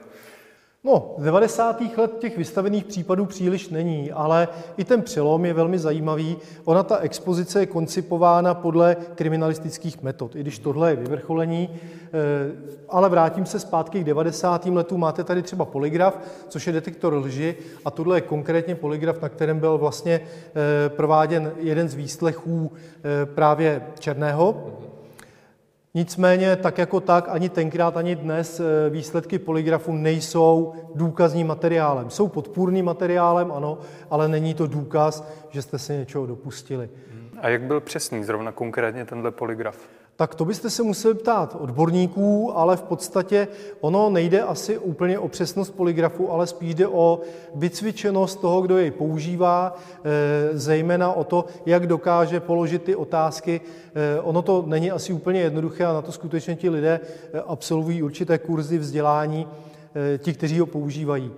No, 0.83 1.15
z 1.17 1.23
90. 1.23 1.81
let 1.97 2.11
těch 2.19 2.37
vystavených 2.37 2.85
případů 2.85 3.25
příliš 3.25 3.69
není, 3.69 4.11
ale 4.11 4.47
i 4.77 4.83
ten 4.83 5.01
přelom 5.01 5.45
je 5.45 5.53
velmi 5.53 5.79
zajímavý. 5.79 6.37
Ona, 6.65 6.83
ta 6.83 6.97
expozice 6.97 7.59
je 7.59 7.65
koncipována 7.65 8.53
podle 8.53 8.95
kriminalistických 9.15 10.01
metod, 10.01 10.35
i 10.35 10.39
když 10.39 10.59
tohle 10.59 10.89
je 10.89 10.95
vyvrcholení. 10.95 11.69
Eh, 11.73 12.09
ale 12.89 13.09
vrátím 13.09 13.45
se 13.45 13.59
zpátky 13.59 13.99
k 13.99 14.03
90. 14.03 14.65
letům. 14.65 14.99
Máte 14.99 15.23
tady 15.23 15.41
třeba 15.41 15.65
polygraf, 15.65 16.19
což 16.47 16.67
je 16.67 16.73
detektor 16.73 17.13
lži, 17.13 17.55
a 17.85 17.91
tohle 17.91 18.17
je 18.17 18.21
konkrétně 18.21 18.75
polygraf, 18.75 19.21
na 19.21 19.29
kterém 19.29 19.59
byl 19.59 19.77
vlastně 19.77 20.21
eh, 20.21 20.89
prováděn 20.89 21.51
jeden 21.57 21.89
z 21.89 21.93
výslechů 21.95 22.71
eh, 22.73 23.25
právě 23.25 23.81
Černého, 23.99 24.73
Nicméně 25.93 26.55
tak 26.55 26.77
jako 26.77 26.99
tak, 26.99 27.29
ani 27.29 27.49
tenkrát, 27.49 27.97
ani 27.97 28.15
dnes 28.15 28.59
eh, 28.59 28.89
výsledky 28.89 29.39
polygrafu 29.39 29.91
nejsou 29.91 30.73
důkazním 30.95 31.47
materiálem. 31.47 32.09
Jsou 32.09 32.27
podpůrným 32.27 32.85
materiálem, 32.85 33.51
ano, 33.51 33.77
ale 34.09 34.27
není 34.27 34.53
to 34.53 34.67
důkaz, 34.67 35.27
že 35.49 35.61
jste 35.61 35.79
se 35.79 35.97
něčeho 35.97 36.25
dopustili. 36.25 36.89
A 37.41 37.49
jak 37.49 37.61
byl 37.61 37.81
přesný 37.81 38.23
zrovna 38.23 38.51
konkrétně 38.51 39.05
tenhle 39.05 39.31
polygraf? 39.31 39.89
Tak 40.19 40.35
to 40.35 40.45
byste 40.45 40.69
se 40.69 40.83
museli 40.83 41.13
ptát 41.13 41.57
odborníků, 41.59 42.57
ale 42.57 42.77
v 42.77 42.83
podstatě 42.83 43.47
ono 43.81 44.09
nejde 44.09 44.41
asi 44.41 44.77
úplně 44.77 45.19
o 45.19 45.27
přesnost 45.27 45.69
polygrafu, 45.69 46.31
ale 46.31 46.47
spíš 46.47 46.75
jde 46.75 46.87
o 46.87 47.21
vycvičenost 47.55 48.41
toho, 48.41 48.61
kdo 48.61 48.77
jej 48.77 48.91
používá, 48.91 49.75
eh, 49.75 50.57
zejména 50.57 51.13
o 51.13 51.23
to, 51.23 51.45
jak 51.65 51.87
dokáže 51.87 52.39
položit 52.39 52.83
ty 52.83 52.95
otázky. 52.95 53.61
Eh, 53.95 54.21
ono 54.21 54.41
to 54.41 54.63
není 54.67 54.91
asi 54.91 55.13
úplně 55.13 55.41
jednoduché 55.41 55.85
a 55.85 55.93
na 55.93 56.01
to 56.01 56.11
skutečně 56.11 56.55
ti 56.55 56.69
lidé 56.69 56.99
eh, 57.03 57.41
absolvují 57.47 58.03
určité 58.03 58.37
kurzy 58.37 58.77
vzdělání, 58.77 59.47
ti, 60.17 60.33
kteří 60.33 60.59
ho 60.59 60.65
používají. 60.65 61.31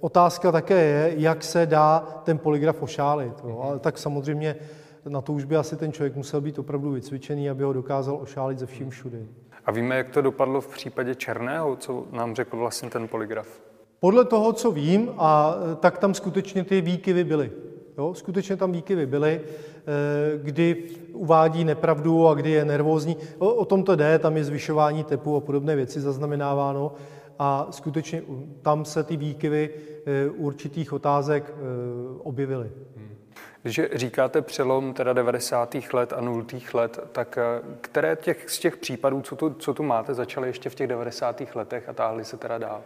Otázka 0.00 0.52
také 0.52 0.84
je, 0.84 1.14
jak 1.16 1.44
se 1.44 1.66
dá 1.66 2.22
ten 2.24 2.38
polygraf 2.38 2.82
ošálit. 2.82 3.32
Ale 3.62 3.78
tak 3.78 3.98
samozřejmě 3.98 4.56
na 5.10 5.20
to 5.20 5.32
už 5.32 5.44
by 5.44 5.56
asi 5.56 5.76
ten 5.76 5.92
člověk 5.92 6.16
musel 6.16 6.40
být 6.40 6.58
opravdu 6.58 6.90
vycvičený, 6.90 7.50
aby 7.50 7.64
ho 7.64 7.72
dokázal 7.72 8.18
ošálit 8.22 8.58
ze 8.58 8.66
vším 8.66 8.90
všude. 8.90 9.18
A 9.64 9.72
víme, 9.72 9.96
jak 9.96 10.10
to 10.10 10.22
dopadlo 10.22 10.60
v 10.60 10.68
případě 10.68 11.14
Černého, 11.14 11.76
co 11.76 12.06
nám 12.12 12.34
řekl 12.34 12.56
vlastně 12.56 12.90
ten 12.90 13.08
polygraf? 13.08 13.60
Podle 14.00 14.24
toho, 14.24 14.52
co 14.52 14.70
vím, 14.70 15.10
a 15.18 15.54
tak 15.80 15.98
tam 15.98 16.14
skutečně 16.14 16.64
ty 16.64 16.80
výkyvy 16.80 17.24
byly. 17.24 17.52
Jo, 17.98 18.14
skutečně 18.14 18.56
tam 18.56 18.72
výkyvy 18.72 19.06
byly, 19.06 19.40
eh, 19.40 20.38
kdy 20.38 20.84
uvádí 21.12 21.64
nepravdu 21.64 22.28
a 22.28 22.34
kdy 22.34 22.50
je 22.50 22.64
nervózní. 22.64 23.16
O, 23.38 23.54
o 23.54 23.64
tom 23.64 23.82
to 23.82 23.96
jde, 23.96 24.18
tam 24.18 24.36
je 24.36 24.44
zvyšování 24.44 25.04
tepu 25.04 25.36
a 25.36 25.40
podobné 25.40 25.76
věci 25.76 26.00
zaznamenáváno 26.00 26.92
a 27.38 27.66
skutečně 27.70 28.22
tam 28.62 28.84
se 28.84 29.02
ty 29.02 29.16
výkyvy 29.16 29.70
eh, 29.70 30.30
určitých 30.30 30.92
otázek 30.92 31.54
eh, 31.56 31.62
objevily. 32.22 32.70
Když 33.66 33.80
říkáte 33.92 34.42
přelom 34.42 34.94
teda 34.94 35.12
90. 35.12 35.76
let 35.92 36.12
a 36.12 36.20
0. 36.20 36.44
let, 36.74 36.98
tak 37.12 37.38
eh, 37.38 37.62
které 37.80 38.16
těch, 38.16 38.50
z 38.50 38.58
těch 38.58 38.76
případů, 38.76 39.22
co 39.22 39.36
tu, 39.36 39.54
co 39.54 39.74
tu 39.74 39.82
máte, 39.82 40.14
začaly 40.14 40.48
ještě 40.48 40.70
v 40.70 40.74
těch 40.74 40.86
90. 40.86 41.42
letech 41.54 41.88
a 41.88 41.92
táhly 41.92 42.24
se 42.24 42.36
teda 42.36 42.58
dál? 42.58 42.82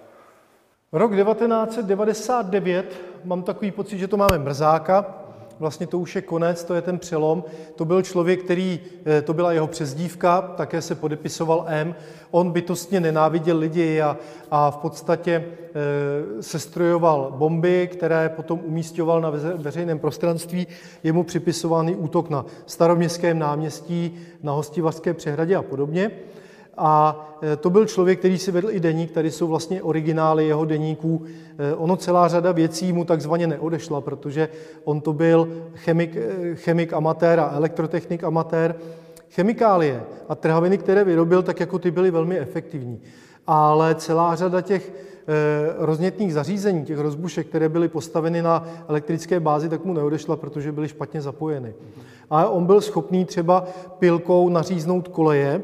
Rok 0.92 1.16
1999, 1.16 3.00
mám 3.24 3.42
takový 3.42 3.70
pocit, 3.70 3.98
že 3.98 4.08
to 4.08 4.16
máme 4.16 4.38
mrzáka, 4.38 5.14
vlastně 5.60 5.86
to 5.86 5.98
už 5.98 6.16
je 6.16 6.22
konec, 6.22 6.64
to 6.64 6.74
je 6.74 6.82
ten 6.82 6.98
přelom. 6.98 7.44
To 7.76 7.84
byl 7.84 8.02
člověk, 8.02 8.44
který, 8.44 8.80
eh, 9.06 9.22
to 9.22 9.34
byla 9.34 9.52
jeho 9.52 9.66
přezdívka, 9.66 10.40
také 10.40 10.82
se 10.82 10.94
podepisoval 10.94 11.64
M. 11.66 11.94
On 12.30 12.50
bytostně 12.50 13.00
nenáviděl 13.00 13.58
lidi 13.58 14.00
a, 14.00 14.16
a 14.50 14.70
v 14.70 14.76
podstatě 14.76 15.32
e, 15.34 16.42
sestrojoval 16.42 17.34
bomby, 17.36 17.88
které 17.92 18.28
potom 18.28 18.60
umístěval 18.64 19.20
na 19.20 19.32
veřejném 19.56 19.98
prostranství. 19.98 20.66
Je 21.04 21.12
mu 21.12 21.24
připisovaný 21.24 21.96
útok 21.96 22.30
na 22.30 22.44
staroměstském 22.66 23.38
náměstí, 23.38 24.18
na 24.42 24.52
Hostivařské 24.52 25.14
přehradě 25.14 25.56
a 25.56 25.62
podobně. 25.62 26.10
A 26.76 27.26
e, 27.42 27.56
to 27.56 27.70
byl 27.70 27.86
člověk, 27.86 28.18
který 28.18 28.38
si 28.38 28.52
vedl 28.52 28.70
i 28.70 28.80
deník, 28.80 29.10
tady 29.10 29.30
jsou 29.30 29.46
vlastně 29.46 29.82
originály 29.82 30.46
jeho 30.46 30.64
deníků. 30.64 31.22
E, 31.58 31.74
ono 31.74 31.96
celá 31.96 32.28
řada 32.28 32.52
věcí 32.52 32.92
mu 32.92 33.04
takzvaně 33.04 33.46
neodešla, 33.46 34.00
protože 34.00 34.48
on 34.84 35.00
to 35.00 35.12
byl 35.12 35.48
chemik, 35.74 36.16
e, 36.16 36.54
chemik 36.54 36.92
amatér 36.92 37.40
a 37.40 37.50
elektrotechnik 37.54 38.24
amatér. 38.24 38.74
Chemikálie 39.30 40.02
a 40.28 40.34
trhaviny, 40.34 40.78
které 40.78 41.04
vyrobil, 41.04 41.42
tak 41.42 41.60
jako 41.60 41.78
ty 41.78 41.90
byly 41.90 42.10
velmi 42.10 42.38
efektivní. 42.38 43.00
Ale 43.46 43.94
celá 43.94 44.34
řada 44.34 44.60
těch 44.60 44.92
roznětných 45.78 46.34
zařízení, 46.34 46.84
těch 46.84 46.98
rozbušek, 46.98 47.46
které 47.46 47.68
byly 47.68 47.88
postaveny 47.88 48.42
na 48.42 48.68
elektrické 48.88 49.40
bázi, 49.40 49.68
tak 49.68 49.84
mu 49.84 49.92
neodešla, 49.92 50.36
protože 50.36 50.72
byly 50.72 50.88
špatně 50.88 51.20
zapojeny. 51.20 51.74
A 52.30 52.48
on 52.48 52.66
byl 52.66 52.80
schopný 52.80 53.24
třeba 53.24 53.68
pilkou 53.98 54.48
naříznout 54.48 55.08
koleje, 55.08 55.62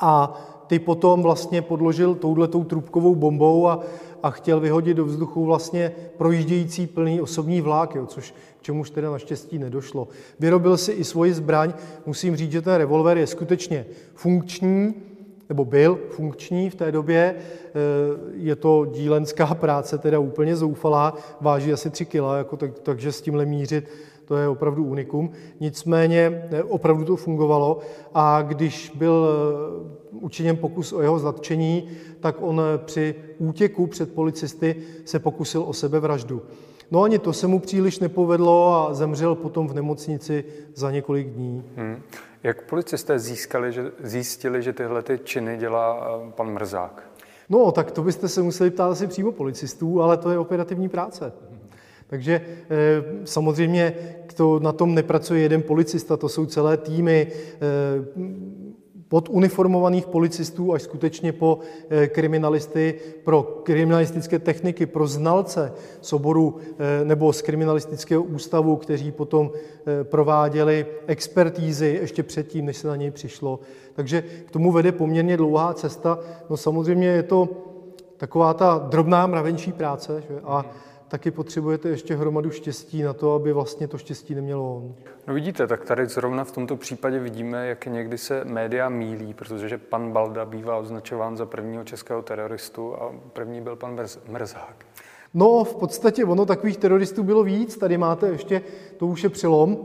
a 0.00 0.40
ty 0.66 0.78
potom 0.78 1.22
vlastně 1.22 1.62
podložil 1.62 2.14
touhletou 2.14 2.64
trubkovou 2.64 3.14
bombou 3.14 3.68
a, 3.68 3.80
a 4.22 4.30
chtěl 4.30 4.60
vyhodit 4.60 4.96
do 4.96 5.04
vzduchu 5.04 5.44
vlastně 5.44 5.92
projíždějící 6.16 6.86
plný 6.86 7.20
osobní 7.20 7.60
vlák, 7.60 7.94
jo, 7.94 8.06
což 8.06 8.34
k 8.60 8.62
čemuž 8.62 8.90
teda 8.90 9.10
naštěstí 9.10 9.58
nedošlo. 9.58 10.08
Vyrobil 10.40 10.76
si 10.76 10.92
i 10.92 11.04
svoji 11.04 11.34
zbraň. 11.34 11.72
Musím 12.06 12.36
říct, 12.36 12.52
že 12.52 12.62
ten 12.62 12.74
revolver 12.74 13.18
je 13.18 13.26
skutečně 13.26 13.86
funkční, 14.14 14.94
nebo 15.48 15.64
byl 15.64 15.98
funkční 16.10 16.70
v 16.70 16.74
té 16.74 16.92
době. 16.92 17.18
E, 17.18 17.34
je 18.34 18.56
to 18.56 18.86
dílenská 18.92 19.46
práce, 19.46 19.98
teda 19.98 20.18
úplně 20.18 20.56
zoufalá, 20.56 21.14
váží 21.40 21.72
asi 21.72 21.90
3 21.90 22.04
kg, 22.04 22.14
jako 22.38 22.56
tak, 22.56 22.78
takže 22.78 23.12
s 23.12 23.20
tímhle 23.20 23.46
mířit 23.46 23.88
to 24.28 24.36
je 24.36 24.48
opravdu 24.48 24.84
unikum. 24.84 25.30
Nicméně 25.60 26.48
eh, 26.50 26.62
opravdu 26.62 27.04
to 27.04 27.16
fungovalo 27.16 27.78
a 28.14 28.42
když 28.42 28.92
byl 28.94 29.28
eh, 29.28 30.16
učiněn 30.20 30.56
pokus 30.56 30.92
o 30.92 31.02
jeho 31.02 31.18
zatčení, 31.18 31.88
tak 32.20 32.36
on 32.40 32.60
eh, 32.60 32.78
při 32.78 33.14
útěku 33.38 33.86
před 33.86 34.14
policisty 34.14 34.76
se 35.04 35.18
pokusil 35.18 35.62
o 35.62 35.72
sebevraždu. 35.72 36.42
No 36.90 37.02
ani 37.02 37.18
to 37.18 37.32
se 37.32 37.46
mu 37.46 37.60
příliš 37.60 37.98
nepovedlo 37.98 38.74
a 38.74 38.94
zemřel 38.94 39.34
potom 39.34 39.68
v 39.68 39.74
nemocnici 39.74 40.44
za 40.74 40.90
několik 40.90 41.28
dní. 41.28 41.64
Hmm. 41.76 42.02
Jak 42.42 42.62
policisté 42.62 43.18
získali, 43.18 43.72
že, 43.72 43.92
zjistili, 44.02 44.62
že 44.62 44.72
tyhle 44.72 45.02
ty 45.02 45.20
činy 45.24 45.56
dělá 45.56 46.20
pan 46.36 46.52
Mrzák? 46.52 47.10
No, 47.48 47.72
tak 47.72 47.90
to 47.90 48.02
byste 48.02 48.28
se 48.28 48.42
museli 48.42 48.70
ptát 48.70 48.90
asi 48.90 49.06
přímo 49.06 49.32
policistů, 49.32 50.02
ale 50.02 50.16
to 50.16 50.30
je 50.30 50.38
operativní 50.38 50.88
práce. 50.88 51.32
Takže 52.08 52.40
eh, 52.44 53.02
samozřejmě 53.24 53.94
to, 54.34 54.60
na 54.60 54.72
tom 54.72 54.94
nepracuje 54.94 55.40
jeden 55.40 55.62
policista, 55.62 56.16
to 56.16 56.28
jsou 56.28 56.46
celé 56.46 56.76
týmy 56.76 57.26
eh, 57.32 57.58
pod 59.08 59.28
uniformovaných 59.28 60.06
policistů 60.06 60.72
až 60.72 60.82
skutečně 60.82 61.32
po 61.32 61.58
eh, 61.90 62.06
kriminalisty, 62.06 62.94
pro 63.24 63.42
kriminalistické 63.42 64.38
techniky, 64.38 64.86
pro 64.86 65.06
znalce 65.06 65.72
z 66.00 66.12
oboru 66.12 66.56
nebo 67.04 67.32
z 67.32 67.42
kriminalistického 67.42 68.22
ústavu, 68.22 68.76
kteří 68.76 69.12
potom 69.12 69.50
prováděli 70.02 70.86
expertízy 71.06 71.98
ještě 72.00 72.22
předtím, 72.22 72.66
než 72.66 72.76
se 72.76 72.88
na 72.88 72.96
něj 72.96 73.10
přišlo. 73.10 73.60
Takže 73.94 74.24
k 74.46 74.50
tomu 74.50 74.72
vede 74.72 74.92
poměrně 74.92 75.36
dlouhá 75.36 75.74
cesta. 75.74 76.18
No 76.50 76.56
samozřejmě 76.56 77.08
je 77.08 77.22
to 77.22 77.48
taková 78.16 78.54
ta 78.54 78.86
drobná 78.90 79.26
mravenčí 79.26 79.72
práce 79.72 80.22
že? 80.28 80.40
a 80.44 80.64
taky 81.08 81.30
potřebujete 81.30 81.88
ještě 81.88 82.16
hromadu 82.16 82.50
štěstí 82.50 83.02
na 83.02 83.12
to, 83.12 83.34
aby 83.34 83.52
vlastně 83.52 83.88
to 83.88 83.98
štěstí 83.98 84.34
nemělo 84.34 84.76
on. 84.76 84.94
No 85.26 85.34
vidíte, 85.34 85.66
tak 85.66 85.84
tady 85.84 86.06
zrovna 86.06 86.44
v 86.44 86.52
tomto 86.52 86.76
případě 86.76 87.18
vidíme, 87.18 87.66
jak 87.66 87.86
někdy 87.86 88.18
se 88.18 88.44
média 88.44 88.88
mílí, 88.88 89.34
protože 89.34 89.78
pan 89.78 90.12
Balda 90.12 90.44
bývá 90.44 90.76
označován 90.76 91.36
za 91.36 91.46
prvního 91.46 91.84
českého 91.84 92.22
teroristu 92.22 92.94
a 92.94 93.14
první 93.32 93.60
byl 93.60 93.76
pan 93.76 94.00
Mrzák. 94.28 94.86
No, 95.34 95.64
v 95.64 95.76
podstatě 95.76 96.24
ono 96.24 96.46
takových 96.46 96.76
teroristů 96.76 97.22
bylo 97.22 97.44
víc. 97.44 97.76
Tady 97.76 97.98
máte 97.98 98.28
ještě, 98.28 98.62
to 98.96 99.06
už 99.06 99.24
je 99.24 99.30
přelom, 99.30 99.78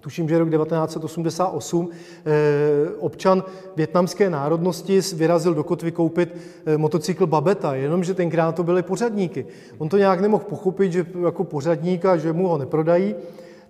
tuším, 0.00 0.28
že 0.28 0.38
rok 0.38 0.50
1988, 0.50 1.88
eh, 1.88 2.30
občan 2.98 3.44
větnamské 3.76 4.30
národnosti 4.30 5.00
vyrazil 5.14 5.54
do 5.54 5.64
kotvy 5.64 5.92
koupit 5.92 6.36
eh, 6.66 6.76
motocykl 6.76 7.26
Babeta, 7.26 7.74
jenomže 7.74 8.14
tenkrát 8.14 8.54
to 8.54 8.62
byly 8.62 8.82
pořadníky. 8.82 9.46
On 9.78 9.88
to 9.88 9.98
nějak 9.98 10.20
nemohl 10.20 10.44
pochopit, 10.44 10.92
že 10.92 11.06
jako 11.24 11.44
pořadníka, 11.44 12.16
že 12.16 12.32
mu 12.32 12.48
ho 12.48 12.58
neprodají, 12.58 13.14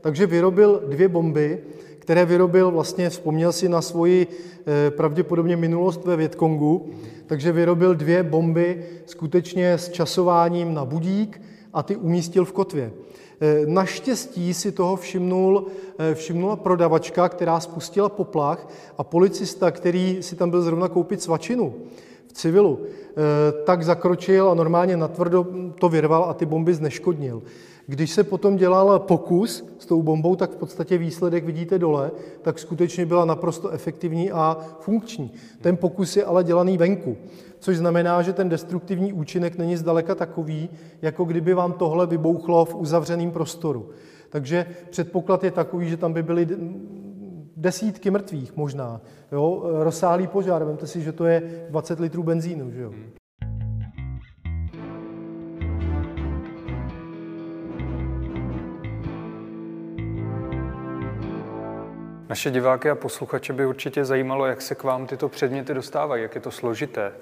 takže 0.01 0.27
vyrobil 0.27 0.83
dvě 0.89 1.09
bomby, 1.09 1.59
které 1.99 2.25
vyrobil 2.25 2.71
vlastně, 2.71 3.11
vzpomněl 3.11 3.53
si 3.53 3.69
na 3.69 3.83
svoji 3.83 4.27
eh, 4.27 4.91
pravděpodobně 4.91 5.57
minulost 5.57 6.05
ve 6.05 6.17
Větkongu, 6.17 6.91
takže 7.27 7.53
vyrobil 7.53 7.95
dvě 7.95 8.23
bomby 8.23 8.85
skutečně 9.07 9.73
s 9.73 9.89
časováním 9.89 10.75
na 10.75 10.85
budík 10.85 11.41
a 11.73 11.83
ty 11.83 11.97
umístil 11.97 12.45
v 12.45 12.53
kotvě. 12.53 12.93
Eh, 13.41 13.67
naštěstí 13.67 14.55
si 14.55 14.73
toho 14.73 14.97
všimnul, 14.97 15.67
eh, 15.99 16.15
všimnula 16.15 16.57
prodavačka, 16.57 17.29
která 17.29 17.61
spustila 17.61 18.09
poplach 18.09 18.69
a 18.99 19.05
policista, 19.05 19.71
který 19.71 20.19
si 20.21 20.37
tam 20.37 20.51
byl 20.51 20.63
zrovna 20.63 20.89
koupit 20.89 21.23
svačinu 21.23 21.75
v 22.27 22.33
civilu, 22.33 22.79
eh, 22.83 23.13
tak 23.65 23.83
zakročil 23.83 24.51
a 24.51 24.55
normálně 24.55 24.97
natvrdo 24.97 25.47
to 25.79 25.89
vyrval 25.89 26.25
a 26.25 26.35
ty 26.35 26.47
bomby 26.47 26.75
zneškodnil. 26.75 27.43
Když 27.87 28.11
se 28.11 28.25
potom 28.25 28.57
dělal 28.57 28.99
pokus 28.99 29.65
s 29.79 29.87
tou 29.87 30.03
bombou, 30.03 30.37
tak 30.37 30.51
v 30.51 30.57
podstatě 30.57 30.99
výsledek 30.99 31.45
vidíte 31.45 31.79
dole, 31.79 32.11
tak 32.43 32.59
skutečně 32.59 33.07
byla 33.07 33.25
naprosto 33.25 33.71
efektivní 33.71 34.31
a 34.31 34.57
funkční. 34.81 35.33
Ten 35.61 35.77
pokus 35.77 36.17
je 36.17 36.25
ale 36.25 36.45
dělaný 36.45 36.79
venku 36.79 37.17
což 37.61 37.77
znamená, 37.77 38.23
že 38.23 38.33
ten 38.33 38.49
destruktivní 38.49 39.13
účinek 39.13 39.59
není 39.59 39.77
zdaleka 39.77 40.15
takový, 40.15 40.69
jako 41.03 41.25
kdyby 41.25 41.55
vám 41.55 41.73
tohle 41.73 42.07
vybouchlo 42.07 42.65
v 42.65 42.75
uzavřeném 42.75 43.31
prostoru. 43.31 43.91
Takže 44.31 44.67
předpoklad 44.91 45.45
je 45.45 45.51
takový, 45.51 45.89
že 45.91 45.97
tam 45.97 46.13
by 46.13 46.23
byly 46.23 46.49
desítky 47.57 48.11
mrtvých 48.11 48.57
možná. 48.57 49.01
Jo? 49.33 49.63
Rozsáhlý 49.83 50.27
požár, 50.27 50.65
vemte 50.65 50.87
si, 50.87 51.01
že 51.01 51.13
to 51.13 51.27
je 51.27 51.67
20 51.71 52.01
litrů 52.01 52.23
benzínu. 52.23 52.71
Že 52.71 52.83
jo? 52.83 52.93
Naše 62.29 62.51
diváky 62.51 62.91
a 62.91 62.95
posluchače 62.95 63.53
by 63.53 63.67
určitě 63.67 64.05
zajímalo, 64.05 64.47
jak 64.47 64.63
se 64.63 64.75
k 64.75 64.83
vám 64.83 65.07
tyto 65.07 65.29
předměty 65.29 65.75
dostávají, 65.75 66.23
jak 66.23 66.35
je 66.35 66.41
to 66.41 66.51
složité. 66.51 67.13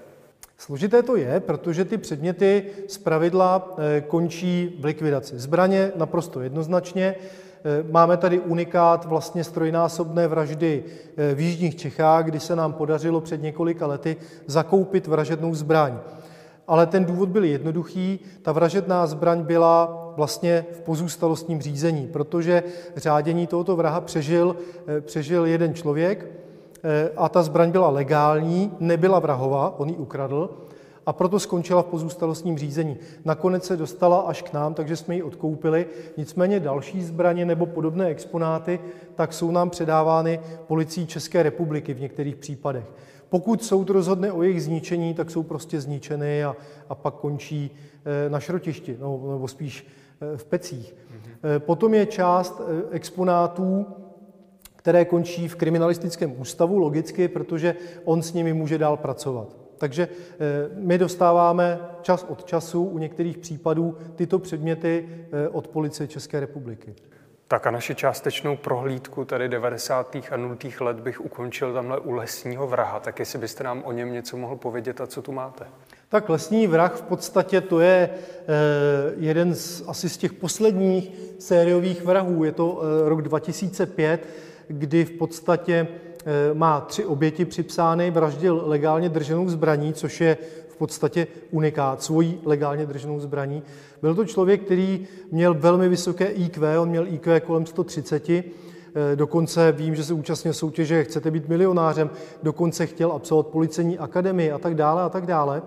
Složité 0.60 1.02
to 1.02 1.16
je, 1.16 1.40
protože 1.40 1.84
ty 1.84 1.98
předměty 1.98 2.64
z 2.88 2.98
pravidla 2.98 3.76
eh, 3.78 4.00
končí 4.00 4.76
v 4.80 4.84
likvidaci. 4.84 5.38
Zbraně 5.38 5.92
naprosto 5.96 6.40
jednoznačně. 6.40 7.14
Eh, 7.14 7.92
máme 7.92 8.16
tady 8.16 8.40
unikát 8.40 9.04
vlastně 9.04 9.44
strojnásobné 9.44 10.28
vraždy 10.28 10.84
eh, 11.16 11.34
v 11.34 11.40
Jižních 11.40 11.76
Čechách, 11.76 12.24
kdy 12.24 12.40
se 12.40 12.56
nám 12.56 12.72
podařilo 12.72 13.20
před 13.20 13.42
několika 13.42 13.86
lety 13.86 14.16
zakoupit 14.46 15.06
vražednou 15.06 15.54
zbraň. 15.54 15.98
Ale 16.66 16.86
ten 16.86 17.04
důvod 17.04 17.28
byl 17.28 17.44
jednoduchý. 17.44 18.20
Ta 18.42 18.52
vražedná 18.52 19.06
zbraň 19.06 19.42
byla 19.42 20.12
vlastně 20.16 20.64
v 20.72 20.80
pozůstalostním 20.80 21.62
řízení, 21.62 22.06
protože 22.06 22.62
řádění 22.96 23.46
tohoto 23.46 23.76
vraha 23.76 24.00
přežil, 24.00 24.56
přežil 25.00 25.46
jeden 25.46 25.74
člověk, 25.74 26.26
a 27.16 27.28
ta 27.28 27.42
zbraň 27.42 27.70
byla 27.70 27.88
legální, 27.88 28.72
nebyla 28.80 29.18
vrahová, 29.18 29.78
on 29.78 29.88
ji 29.88 29.96
ukradl 29.96 30.50
a 31.08 31.12
proto 31.12 31.40
skončila 31.40 31.82
v 31.82 31.86
pozůstalostním 31.86 32.58
řízení. 32.58 32.96
Nakonec 33.24 33.64
se 33.64 33.76
dostala 33.76 34.20
až 34.20 34.42
k 34.42 34.52
nám, 34.52 34.74
takže 34.74 34.96
jsme 34.96 35.14
ji 35.14 35.22
odkoupili. 35.22 35.86
Nicméně 36.16 36.60
další 36.60 37.02
zbraně 37.02 37.44
nebo 37.44 37.66
podobné 37.66 38.06
exponáty, 38.06 38.80
tak 39.14 39.32
jsou 39.32 39.50
nám 39.50 39.70
předávány 39.70 40.40
policii 40.66 41.06
České 41.06 41.42
republiky 41.42 41.94
v 41.94 42.00
některých 42.00 42.36
případech. 42.36 42.84
Pokud 43.28 43.64
soud 43.64 43.90
rozhodne 43.90 44.32
o 44.32 44.42
jejich 44.42 44.62
zničení, 44.62 45.14
tak 45.14 45.30
jsou 45.30 45.42
prostě 45.42 45.80
zničeny 45.80 46.44
a, 46.44 46.56
a 46.88 46.94
pak 46.94 47.14
končí 47.14 47.70
eh, 48.26 48.30
na 48.30 48.40
šrotišti, 48.40 48.96
no, 49.00 49.20
nebo 49.32 49.48
spíš 49.48 49.86
eh, 50.20 50.36
v 50.36 50.44
pecích. 50.44 50.94
Mm-hmm. 50.94 51.58
Potom 51.58 51.94
je 51.94 52.06
část 52.06 52.60
exponátů, 52.90 53.86
které 54.78 55.04
končí 55.04 55.48
v 55.48 55.56
kriminalistickém 55.56 56.40
ústavu, 56.40 56.78
logicky, 56.78 57.28
protože 57.28 57.74
on 58.04 58.22
s 58.22 58.32
nimi 58.32 58.52
může 58.52 58.78
dál 58.78 58.96
pracovat. 58.96 59.56
Takže 59.78 60.08
eh, 60.12 60.36
my 60.74 60.98
dostáváme 60.98 61.78
čas 62.02 62.26
od 62.28 62.44
času 62.44 62.84
u 62.84 62.98
některých 62.98 63.38
případů 63.38 63.96
tyto 64.16 64.38
předměty 64.38 65.08
eh, 65.08 65.48
od 65.48 65.68
policie 65.68 66.08
České 66.08 66.40
republiky. 66.40 66.94
Tak 67.48 67.66
a 67.66 67.70
naši 67.70 67.94
částečnou 67.94 68.56
prohlídku 68.56 69.24
tady 69.24 69.48
90. 69.48 70.16
a 70.30 70.36
0. 70.36 70.56
let 70.80 71.00
bych 71.00 71.20
ukončil 71.20 71.72
tamhle 71.72 71.98
u 71.98 72.12
lesního 72.12 72.66
vraha. 72.66 73.00
Tak 73.00 73.18
jestli 73.18 73.38
byste 73.38 73.64
nám 73.64 73.82
o 73.84 73.92
něm 73.92 74.12
něco 74.12 74.36
mohl 74.36 74.56
povědět 74.56 75.00
a 75.00 75.06
co 75.06 75.22
tu 75.22 75.32
máte? 75.32 75.66
Tak 76.08 76.28
lesní 76.28 76.66
vrah 76.66 76.96
v 76.96 77.02
podstatě 77.02 77.60
to 77.60 77.80
je 77.80 78.10
eh, 78.10 78.46
jeden 79.16 79.54
z, 79.54 79.82
asi 79.88 80.08
z 80.08 80.16
těch 80.16 80.32
posledních 80.32 81.12
sériových 81.38 82.04
vrahů. 82.04 82.44
Je 82.44 82.52
to 82.52 82.82
rok 83.04 83.22
2005 83.22 84.47
kdy 84.68 85.04
v 85.04 85.10
podstatě 85.10 85.88
má 86.54 86.80
tři 86.80 87.04
oběti 87.04 87.44
připsány, 87.44 88.10
vraždil 88.10 88.62
legálně 88.64 89.08
drženou 89.08 89.48
zbraní, 89.48 89.92
což 89.92 90.20
je 90.20 90.36
v 90.68 90.76
podstatě 90.76 91.26
unikát, 91.50 92.02
svojí 92.02 92.40
legálně 92.44 92.86
drženou 92.86 93.20
zbraní. 93.20 93.62
Byl 94.02 94.14
to 94.14 94.24
člověk, 94.24 94.62
který 94.62 95.06
měl 95.30 95.54
velmi 95.54 95.88
vysoké 95.88 96.26
IQ, 96.26 96.78
on 96.78 96.88
měl 96.88 97.06
IQ 97.06 97.40
kolem 97.40 97.66
130, 97.66 98.30
dokonce 99.14 99.72
vím, 99.72 99.94
že 99.94 100.04
se 100.04 100.14
účastnil 100.14 100.54
soutěže 100.54 101.04
Chcete 101.04 101.30
být 101.30 101.48
milionářem, 101.48 102.10
dokonce 102.42 102.86
chtěl 102.86 103.12
absolvovat 103.12 103.52
policejní 103.52 103.98
akademii 103.98 104.52
a 104.52 104.58
tak 104.58 104.74
dále 104.74 105.02
a 105.02 105.08
tak 105.08 105.26
dále. 105.26 105.62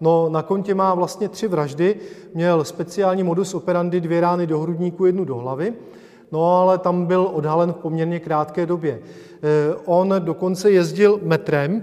No, 0.00 0.28
na 0.28 0.42
kontě 0.42 0.74
má 0.74 0.94
vlastně 0.94 1.28
tři 1.28 1.48
vraždy. 1.48 1.96
Měl 2.34 2.64
speciální 2.64 3.22
modus 3.22 3.54
operandi, 3.54 4.00
dvě 4.00 4.20
rány 4.20 4.46
do 4.46 4.60
hrudníku, 4.60 5.06
jednu 5.06 5.24
do 5.24 5.36
hlavy. 5.36 5.74
No, 6.32 6.56
ale 6.56 6.78
tam 6.78 7.06
byl 7.06 7.30
odhalen 7.32 7.72
v 7.72 7.76
poměrně 7.76 8.20
krátké 8.20 8.66
době. 8.66 9.00
Eh, 9.02 9.74
on 9.84 10.14
dokonce 10.18 10.70
jezdil 10.70 11.20
metrem 11.22 11.82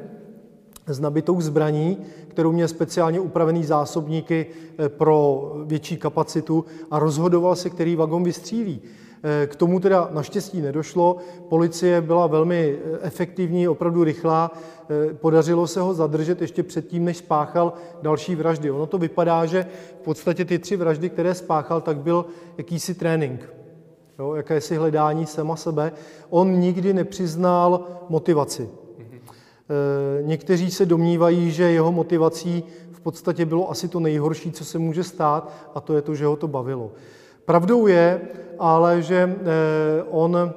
s 0.88 1.00
nabitou 1.00 1.42
zbraní, 1.42 1.98
kterou 2.28 2.52
měl 2.52 2.68
speciálně 2.68 3.20
upravený 3.20 3.64
zásobníky 3.64 4.46
eh, 4.80 4.90
pro 4.90 5.52
větší 5.66 5.98
kapacitu 5.98 6.66
a 6.92 7.00
rozhodoval 7.00 7.56
se, 7.56 7.70
který 7.70 7.96
vagon 7.96 8.24
vystřílí. 8.24 8.82
K 9.48 9.56
tomu 9.56 9.80
teda 9.80 10.10
naštěstí 10.12 10.62
nedošlo. 10.62 11.18
Policie 11.50 12.02
byla 12.02 12.28
velmi 12.28 12.78
eh, 12.78 12.98
efektivní, 13.02 13.68
opravdu 13.68 14.04
rychlá. 14.04 14.52
Eh, 14.90 15.14
podařilo 15.14 15.68
se 15.68 15.82
ho 15.82 15.94
zadržet 15.94 16.42
ještě 16.42 16.64
předtím, 16.64 17.06
než 17.06 17.18
spáchal 17.18 17.74
další 18.02 18.36
vraždy. 18.36 18.72
Ono 18.72 18.86
to 18.86 18.98
vypadá, 18.98 19.46
že 19.46 19.66
v 20.02 20.04
podstatě 20.04 20.46
ty 20.46 20.60
tři 20.60 20.76
vraždy, 20.76 21.10
které 21.10 21.34
spáchal, 21.34 21.82
tak 21.82 21.98
byl 21.98 22.26
jakýsi 22.58 22.94
trénink. 22.94 23.50
Jo, 24.19 24.34
jakési 24.34 24.75
hledání 24.75 25.25
sama 25.25 25.56
sebe. 25.56 25.91
On 26.30 26.60
nikdy 26.60 26.93
nepřiznal 26.93 27.88
motivaci. 28.10 28.69
Eh, 29.69 30.23
někteří 30.23 30.71
se 30.71 30.86
domnívají, 30.86 31.51
že 31.51 31.63
jeho 31.63 31.91
motivací 31.91 32.63
v 32.91 33.01
podstatě 33.01 33.45
bylo 33.45 33.71
asi 33.71 33.88
to 33.88 33.99
nejhorší, 33.99 34.51
co 34.51 34.65
se 34.65 34.80
může 34.80 35.03
stát, 35.03 35.51
a 35.75 35.82
to 35.82 35.93
je 35.93 36.01
to, 36.01 36.15
že 36.15 36.25
ho 36.25 36.36
to 36.36 36.47
bavilo. 36.47 36.91
Pravdou 37.45 37.88
je 37.88 38.21
ale, 38.60 39.01
že 39.01 39.36
eh, 39.39 40.03
on 40.10 40.53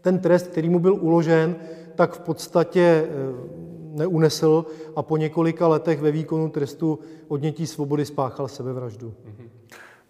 ten 0.00 0.18
trest, 0.18 0.46
který 0.46 0.68
mu 0.68 0.78
byl 0.78 0.94
uložen, 0.94 1.56
tak 1.94 2.14
v 2.14 2.20
podstatě 2.20 2.80
eh, 2.80 3.08
neunesl 3.92 4.66
a 4.96 5.02
po 5.02 5.16
několika 5.16 5.68
letech 5.68 6.00
ve 6.00 6.10
výkonu 6.10 6.50
trestu 6.50 6.98
odnětí 7.28 7.66
svobody 7.66 8.04
spáchal 8.04 8.48
sebevraždu. 8.48 9.14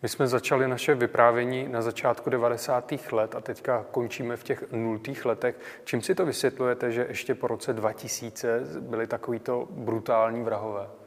My 0.02 0.08
jsme 0.08 0.26
začali 0.26 0.68
naše 0.68 0.94
vyprávění 0.94 1.68
na 1.68 1.82
začátku 1.82 2.30
90. 2.30 2.92
let 3.12 3.34
a 3.34 3.40
teďka 3.40 3.86
končíme 3.90 4.36
v 4.36 4.44
těch 4.44 4.72
nultých 4.72 5.24
letech. 5.24 5.56
Čím 5.84 6.02
si 6.02 6.14
to 6.14 6.26
vysvětlujete, 6.26 6.92
že 6.92 7.06
ještě 7.08 7.34
po 7.34 7.46
roce 7.46 7.72
2000 7.72 8.60
byli 8.80 9.06
takovýto 9.06 9.68
brutální 9.70 10.42
vrahové? 10.42 11.01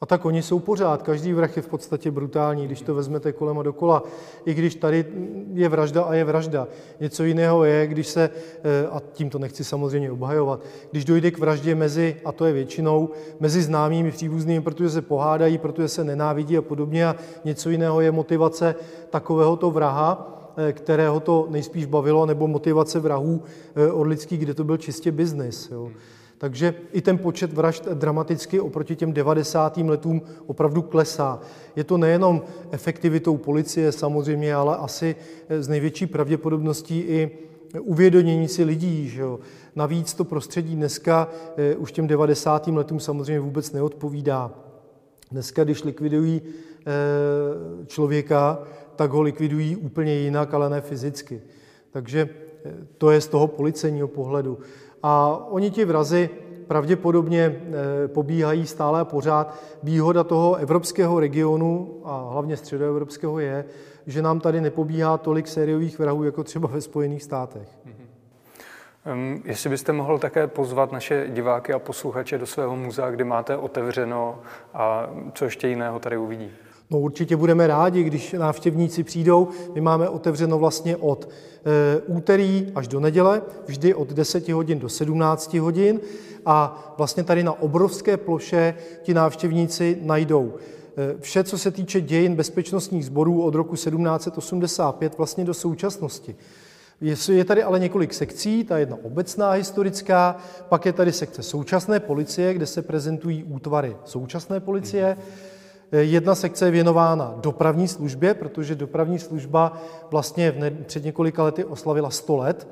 A 0.00 0.06
tak 0.06 0.24
oni 0.24 0.42
jsou 0.42 0.58
pořád, 0.58 1.02
každý 1.02 1.32
vrah 1.32 1.56
je 1.56 1.62
v 1.62 1.68
podstatě 1.68 2.10
brutální, 2.10 2.66
když 2.66 2.82
to 2.82 2.94
vezmete 2.94 3.32
kolem 3.32 3.58
a 3.58 3.62
dokola. 3.62 4.02
I 4.44 4.54
když 4.54 4.74
tady 4.74 5.04
je 5.52 5.68
vražda 5.68 6.02
a 6.02 6.14
je 6.14 6.24
vražda. 6.24 6.68
Něco 7.00 7.24
jiného 7.24 7.64
je, 7.64 7.86
když 7.86 8.06
se, 8.06 8.30
eh, 8.64 8.86
a 8.86 9.02
tím 9.12 9.30
to 9.30 9.38
nechci 9.38 9.64
samozřejmě 9.64 10.10
obhajovat, 10.12 10.60
když 10.90 11.04
dojde 11.04 11.30
k 11.30 11.38
vraždě 11.38 11.74
mezi, 11.74 12.16
a 12.24 12.32
to 12.32 12.44
je 12.44 12.52
většinou, 12.52 13.08
mezi 13.40 13.62
známými 13.62 14.10
příbuznými, 14.10 14.62
protože 14.62 14.90
se 14.90 15.02
pohádají, 15.02 15.58
protože 15.58 15.88
se 15.88 16.04
nenávidí 16.04 16.56
a 16.56 16.62
podobně. 16.62 17.06
A 17.06 17.16
něco 17.44 17.70
jiného 17.70 18.00
je 18.00 18.12
motivace 18.12 18.74
takovéhoto 19.10 19.70
vraha, 19.70 20.32
eh, 20.56 20.72
kterého 20.72 21.20
to 21.20 21.46
nejspíš 21.50 21.86
bavilo, 21.86 22.26
nebo 22.26 22.48
motivace 22.48 23.00
vrahů 23.00 23.42
eh, 23.74 23.92
od 23.92 24.06
lidských, 24.06 24.40
kde 24.40 24.54
to 24.54 24.64
byl 24.64 24.76
čistě 24.76 25.12
biznis. 25.12 25.70
Jo. 25.72 25.90
Takže 26.38 26.74
i 26.92 27.02
ten 27.02 27.18
počet 27.18 27.52
vražd 27.52 27.84
dramaticky 27.84 28.60
oproti 28.60 28.96
těm 28.96 29.12
90. 29.12 29.76
letům 29.76 30.22
opravdu 30.46 30.82
klesá. 30.82 31.40
Je 31.76 31.84
to 31.84 31.98
nejenom 31.98 32.42
efektivitou 32.70 33.36
policie 33.36 33.92
samozřejmě, 33.92 34.54
ale 34.54 34.76
asi 34.76 35.16
z 35.58 35.68
největší 35.68 36.06
pravděpodobností 36.06 37.00
i 37.00 37.30
uvědomění 37.80 38.48
si 38.48 38.64
lidí. 38.64 39.08
Že 39.08 39.20
jo. 39.20 39.38
Navíc 39.76 40.14
to 40.14 40.24
prostředí 40.24 40.76
dneska 40.76 41.28
eh, 41.56 41.76
už 41.76 41.92
těm 41.92 42.06
90. 42.06 42.66
letům 42.66 43.00
samozřejmě 43.00 43.40
vůbec 43.40 43.72
neodpovídá. 43.72 44.52
Dneska, 45.30 45.64
když 45.64 45.84
likvidují 45.84 46.42
eh, 46.42 47.86
člověka, 47.86 48.58
tak 48.96 49.10
ho 49.10 49.22
likvidují 49.22 49.76
úplně 49.76 50.14
jinak, 50.14 50.54
ale 50.54 50.70
ne 50.70 50.80
fyzicky. 50.80 51.42
Takže 51.90 52.28
eh, 52.64 52.72
to 52.98 53.10
je 53.10 53.20
z 53.20 53.28
toho 53.28 53.46
policejního 53.46 54.08
pohledu. 54.08 54.58
A 55.02 55.40
oni 55.50 55.70
ti 55.70 55.84
vrazy 55.84 56.30
pravděpodobně 56.66 57.42
eh, 57.44 58.08
pobíhají 58.08 58.66
stále 58.66 59.00
a 59.00 59.04
pořád. 59.04 59.54
Výhoda 59.82 60.24
toho 60.24 60.56
evropského 60.56 61.20
regionu 61.20 62.00
a 62.04 62.28
hlavně 62.32 62.56
středoevropského 62.56 63.38
je, 63.38 63.64
že 64.06 64.22
nám 64.22 64.40
tady 64.40 64.60
nepobíhá 64.60 65.18
tolik 65.18 65.48
sériových 65.48 65.98
vrahů, 65.98 66.24
jako 66.24 66.44
třeba 66.44 66.68
ve 66.68 66.80
Spojených 66.80 67.22
státech. 67.22 67.68
Um, 69.12 69.42
jestli 69.44 69.70
byste 69.70 69.92
mohl 69.92 70.18
také 70.18 70.46
pozvat 70.46 70.92
naše 70.92 71.26
diváky 71.28 71.72
a 71.72 71.78
posluchače 71.78 72.38
do 72.38 72.46
svého 72.46 72.76
muzea, 72.76 73.10
kde 73.10 73.24
máte 73.24 73.56
otevřeno 73.56 74.38
a 74.74 75.10
co 75.34 75.44
ještě 75.44 75.68
jiného 75.68 75.98
tady 75.98 76.16
uvidí? 76.16 76.50
No 76.90 77.00
určitě 77.00 77.36
budeme 77.36 77.66
rádi, 77.66 78.02
když 78.02 78.32
návštěvníci 78.32 79.04
přijdou. 79.04 79.48
My 79.74 79.80
máme 79.80 80.08
otevřeno 80.08 80.58
vlastně 80.58 80.96
od 80.96 81.28
e, 81.28 82.00
úterý 82.00 82.72
až 82.74 82.88
do 82.88 83.00
neděle, 83.00 83.42
vždy 83.66 83.94
od 83.94 84.08
10 84.12 84.48
hodin 84.48 84.78
do 84.78 84.88
17 84.88 85.54
hodin 85.54 86.00
a 86.46 86.94
vlastně 86.98 87.22
tady 87.22 87.44
na 87.44 87.60
obrovské 87.60 88.16
ploše 88.16 88.74
ti 89.02 89.14
návštěvníci 89.14 89.98
najdou 90.02 90.54
e, 90.96 91.20
vše, 91.20 91.44
co 91.44 91.58
se 91.58 91.70
týče 91.70 92.00
dějin 92.00 92.34
bezpečnostních 92.34 93.06
sborů 93.06 93.42
od 93.42 93.54
roku 93.54 93.74
1785 93.74 95.18
vlastně 95.18 95.44
do 95.44 95.54
současnosti. 95.54 96.36
Je 97.30 97.44
tady 97.44 97.62
ale 97.62 97.80
několik 97.80 98.14
sekcí, 98.14 98.64
ta 98.64 98.78
jedna 98.78 98.96
obecná 99.02 99.50
historická, 99.50 100.36
pak 100.68 100.86
je 100.86 100.92
tady 100.92 101.12
sekce 101.12 101.42
současné 101.42 102.00
policie, 102.00 102.54
kde 102.54 102.66
se 102.66 102.82
prezentují 102.82 103.44
útvary 103.44 103.96
současné 104.04 104.60
policie, 104.60 105.16
Eh, 105.16 105.55
jedna 105.92 106.34
sekce 106.34 106.64
je 106.64 106.70
věnována 106.70 107.34
dopravní 107.36 107.88
službě, 107.88 108.34
protože 108.34 108.74
dopravní 108.74 109.18
služba 109.18 109.72
vlastně 110.10 110.72
před 110.86 111.04
několika 111.04 111.44
lety 111.44 111.64
oslavila 111.64 112.10
100 112.10 112.36
let. 112.36 112.68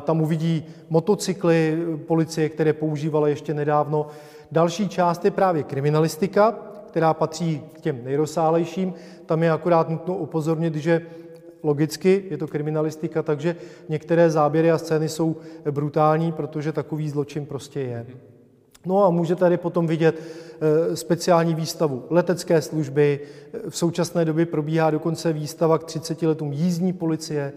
Tam 0.00 0.20
uvidí 0.20 0.64
motocykly 0.90 1.84
policie, 2.06 2.48
které 2.48 2.72
používala 2.72 3.28
ještě 3.28 3.54
nedávno. 3.54 4.06
Další 4.52 4.88
část 4.88 5.24
je 5.24 5.30
právě 5.30 5.62
kriminalistika, 5.62 6.54
která 6.86 7.14
patří 7.14 7.62
k 7.72 7.80
těm 7.80 8.04
nejrozsálejším. 8.04 8.94
Tam 9.26 9.42
je 9.42 9.50
akorát 9.50 9.88
nutno 9.88 10.16
upozornit, 10.16 10.74
že 10.74 11.02
logicky 11.62 12.24
je 12.30 12.38
to 12.38 12.46
kriminalistika, 12.46 13.22
takže 13.22 13.56
některé 13.88 14.30
záběry 14.30 14.70
a 14.70 14.78
scény 14.78 15.08
jsou 15.08 15.36
brutální, 15.70 16.32
protože 16.32 16.72
takový 16.72 17.10
zločin 17.10 17.46
prostě 17.46 17.80
je. 17.80 18.06
No 18.86 19.04
a 19.04 19.10
může 19.10 19.36
tady 19.36 19.56
potom 19.56 19.86
vidět 19.86 20.20
eh, 20.20 20.96
speciální 20.96 21.54
výstavu 21.54 22.04
letecké 22.10 22.62
služby. 22.62 23.20
V 23.68 23.76
současné 23.76 24.24
době 24.24 24.46
probíhá 24.46 24.90
dokonce 24.90 25.32
výstava 25.32 25.78
k 25.78 25.84
30 25.84 26.22
letům 26.22 26.52
jízdní 26.52 26.92
policie. 26.92 27.52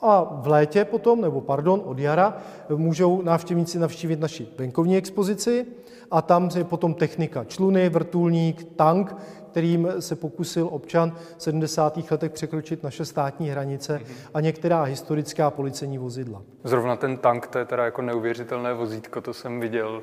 A 0.00 0.40
v 0.42 0.46
létě 0.46 0.84
potom, 0.84 1.20
nebo 1.20 1.40
pardon, 1.40 1.82
od 1.84 1.98
jara, 1.98 2.36
můžou 2.68 3.22
návštěvníci 3.22 3.78
navštívit 3.78 4.20
naši 4.20 4.46
venkovní 4.58 4.96
expozici 4.96 5.66
a 6.10 6.22
tam 6.22 6.50
je 6.56 6.64
potom 6.64 6.94
technika 6.94 7.44
čluny, 7.44 7.88
vrtulník, 7.88 8.64
tank, 8.64 9.16
kterým 9.50 9.88
se 9.98 10.16
pokusil 10.16 10.68
občan 10.70 11.12
v 11.36 11.42
70. 11.42 11.98
letech 12.10 12.32
překročit 12.32 12.82
naše 12.82 13.04
státní 13.04 13.50
hranice 13.50 14.00
a 14.34 14.40
některá 14.40 14.82
historická 14.82 15.50
policejní 15.50 15.98
vozidla. 15.98 16.42
Zrovna 16.64 16.96
ten 16.96 17.16
tank, 17.16 17.46
to 17.46 17.58
je 17.58 17.64
teda 17.64 17.84
jako 17.84 18.02
neuvěřitelné 18.02 18.74
vozítko, 18.74 19.20
to 19.20 19.34
jsem 19.34 19.60
viděl 19.60 20.02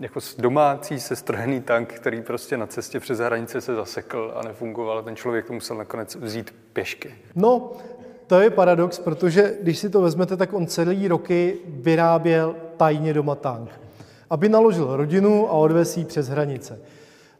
jako 0.00 0.20
domácí 0.38 1.00
sestrojený 1.00 1.60
tank, 1.60 1.92
který 1.92 2.22
prostě 2.22 2.56
na 2.56 2.66
cestě 2.66 3.00
přes 3.00 3.18
hranice 3.18 3.60
se 3.60 3.74
zasekl 3.74 4.32
a 4.36 4.42
nefungoval. 4.42 5.02
Ten 5.02 5.16
člověk 5.16 5.46
to 5.46 5.52
musel 5.52 5.76
nakonec 5.76 6.16
vzít 6.16 6.54
pěšky. 6.72 7.14
No, 7.34 7.72
to 8.26 8.40
je 8.40 8.50
paradox, 8.50 8.98
protože 8.98 9.54
když 9.62 9.78
si 9.78 9.90
to 9.90 10.00
vezmete, 10.00 10.36
tak 10.36 10.52
on 10.52 10.66
celý 10.66 11.08
roky 11.08 11.58
vyráběl 11.68 12.54
tajně 12.76 13.14
doma 13.14 13.34
tank, 13.34 13.70
aby 14.30 14.48
naložil 14.48 14.96
rodinu 14.96 15.48
a 15.48 15.52
odvez 15.52 15.96
jí 15.96 16.04
přes 16.04 16.28
hranice. 16.28 16.80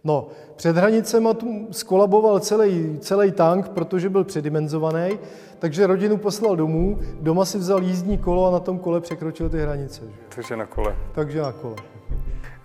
No, 0.05 0.29
před 0.57 0.77
hranicema 0.77 1.37
skolaboval 1.71 2.41
celý, 2.41 2.99
celý 3.01 3.33
tank, 3.33 3.69
protože 3.69 4.09
byl 4.09 4.25
předimenzovaný, 4.25 5.19
takže 5.59 5.87
rodinu 5.87 6.17
poslal 6.17 6.57
domů, 6.57 6.99
doma 7.21 7.45
si 7.45 7.59
vzal 7.59 7.83
jízdní 7.83 8.19
kolo 8.19 8.47
a 8.47 8.51
na 8.51 8.61
tom 8.61 8.79
kole 8.79 9.01
překročil 9.01 9.49
ty 9.49 9.59
hranice. 9.59 10.03
Takže 10.35 10.57
na 10.57 10.67
kole. 10.67 10.97
Takže 11.15 11.43
na 11.43 11.53
kole. 11.53 11.77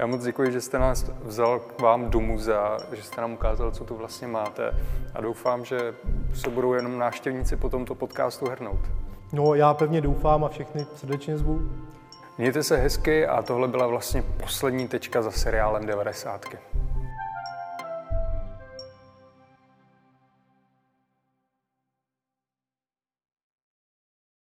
Já 0.02 0.08
moc 0.08 0.24
děkuji, 0.24 0.52
že 0.52 0.62
jste 0.62 0.80
nás 0.80 1.12
vzal 1.24 1.60
k 1.60 1.82
vám 1.82 2.10
do 2.10 2.20
muzea, 2.20 2.78
že 2.92 3.04
jste 3.04 3.22
nám 3.22 3.34
ukázal, 3.34 3.72
co 3.72 3.84
tu 3.84 3.96
vlastně 3.96 4.28
máte 4.28 4.72
a 5.14 5.22
doufám, 5.22 5.66
že 5.66 5.94
se 6.34 6.50
budou 6.50 6.74
jenom 6.74 6.98
návštěvníci 6.98 7.56
po 7.56 7.70
tomto 7.70 7.96
podcastu 7.96 8.50
hrnout. 8.50 8.80
No, 9.34 9.56
já 9.56 9.74
pevně 9.74 10.02
doufám 10.02 10.44
a 10.44 10.50
všechny 10.50 10.86
srdečně 10.96 11.38
zvu. 11.38 11.62
Mějte 12.38 12.64
se 12.64 12.78
hezky 12.78 13.28
a 13.28 13.42
tohle 13.42 13.68
byla 13.68 13.88
vlastně 13.88 14.22
poslední 14.22 14.88
tečka 14.88 15.22
za 15.22 15.32
seriálem 15.32 15.86
90. 15.86 16.46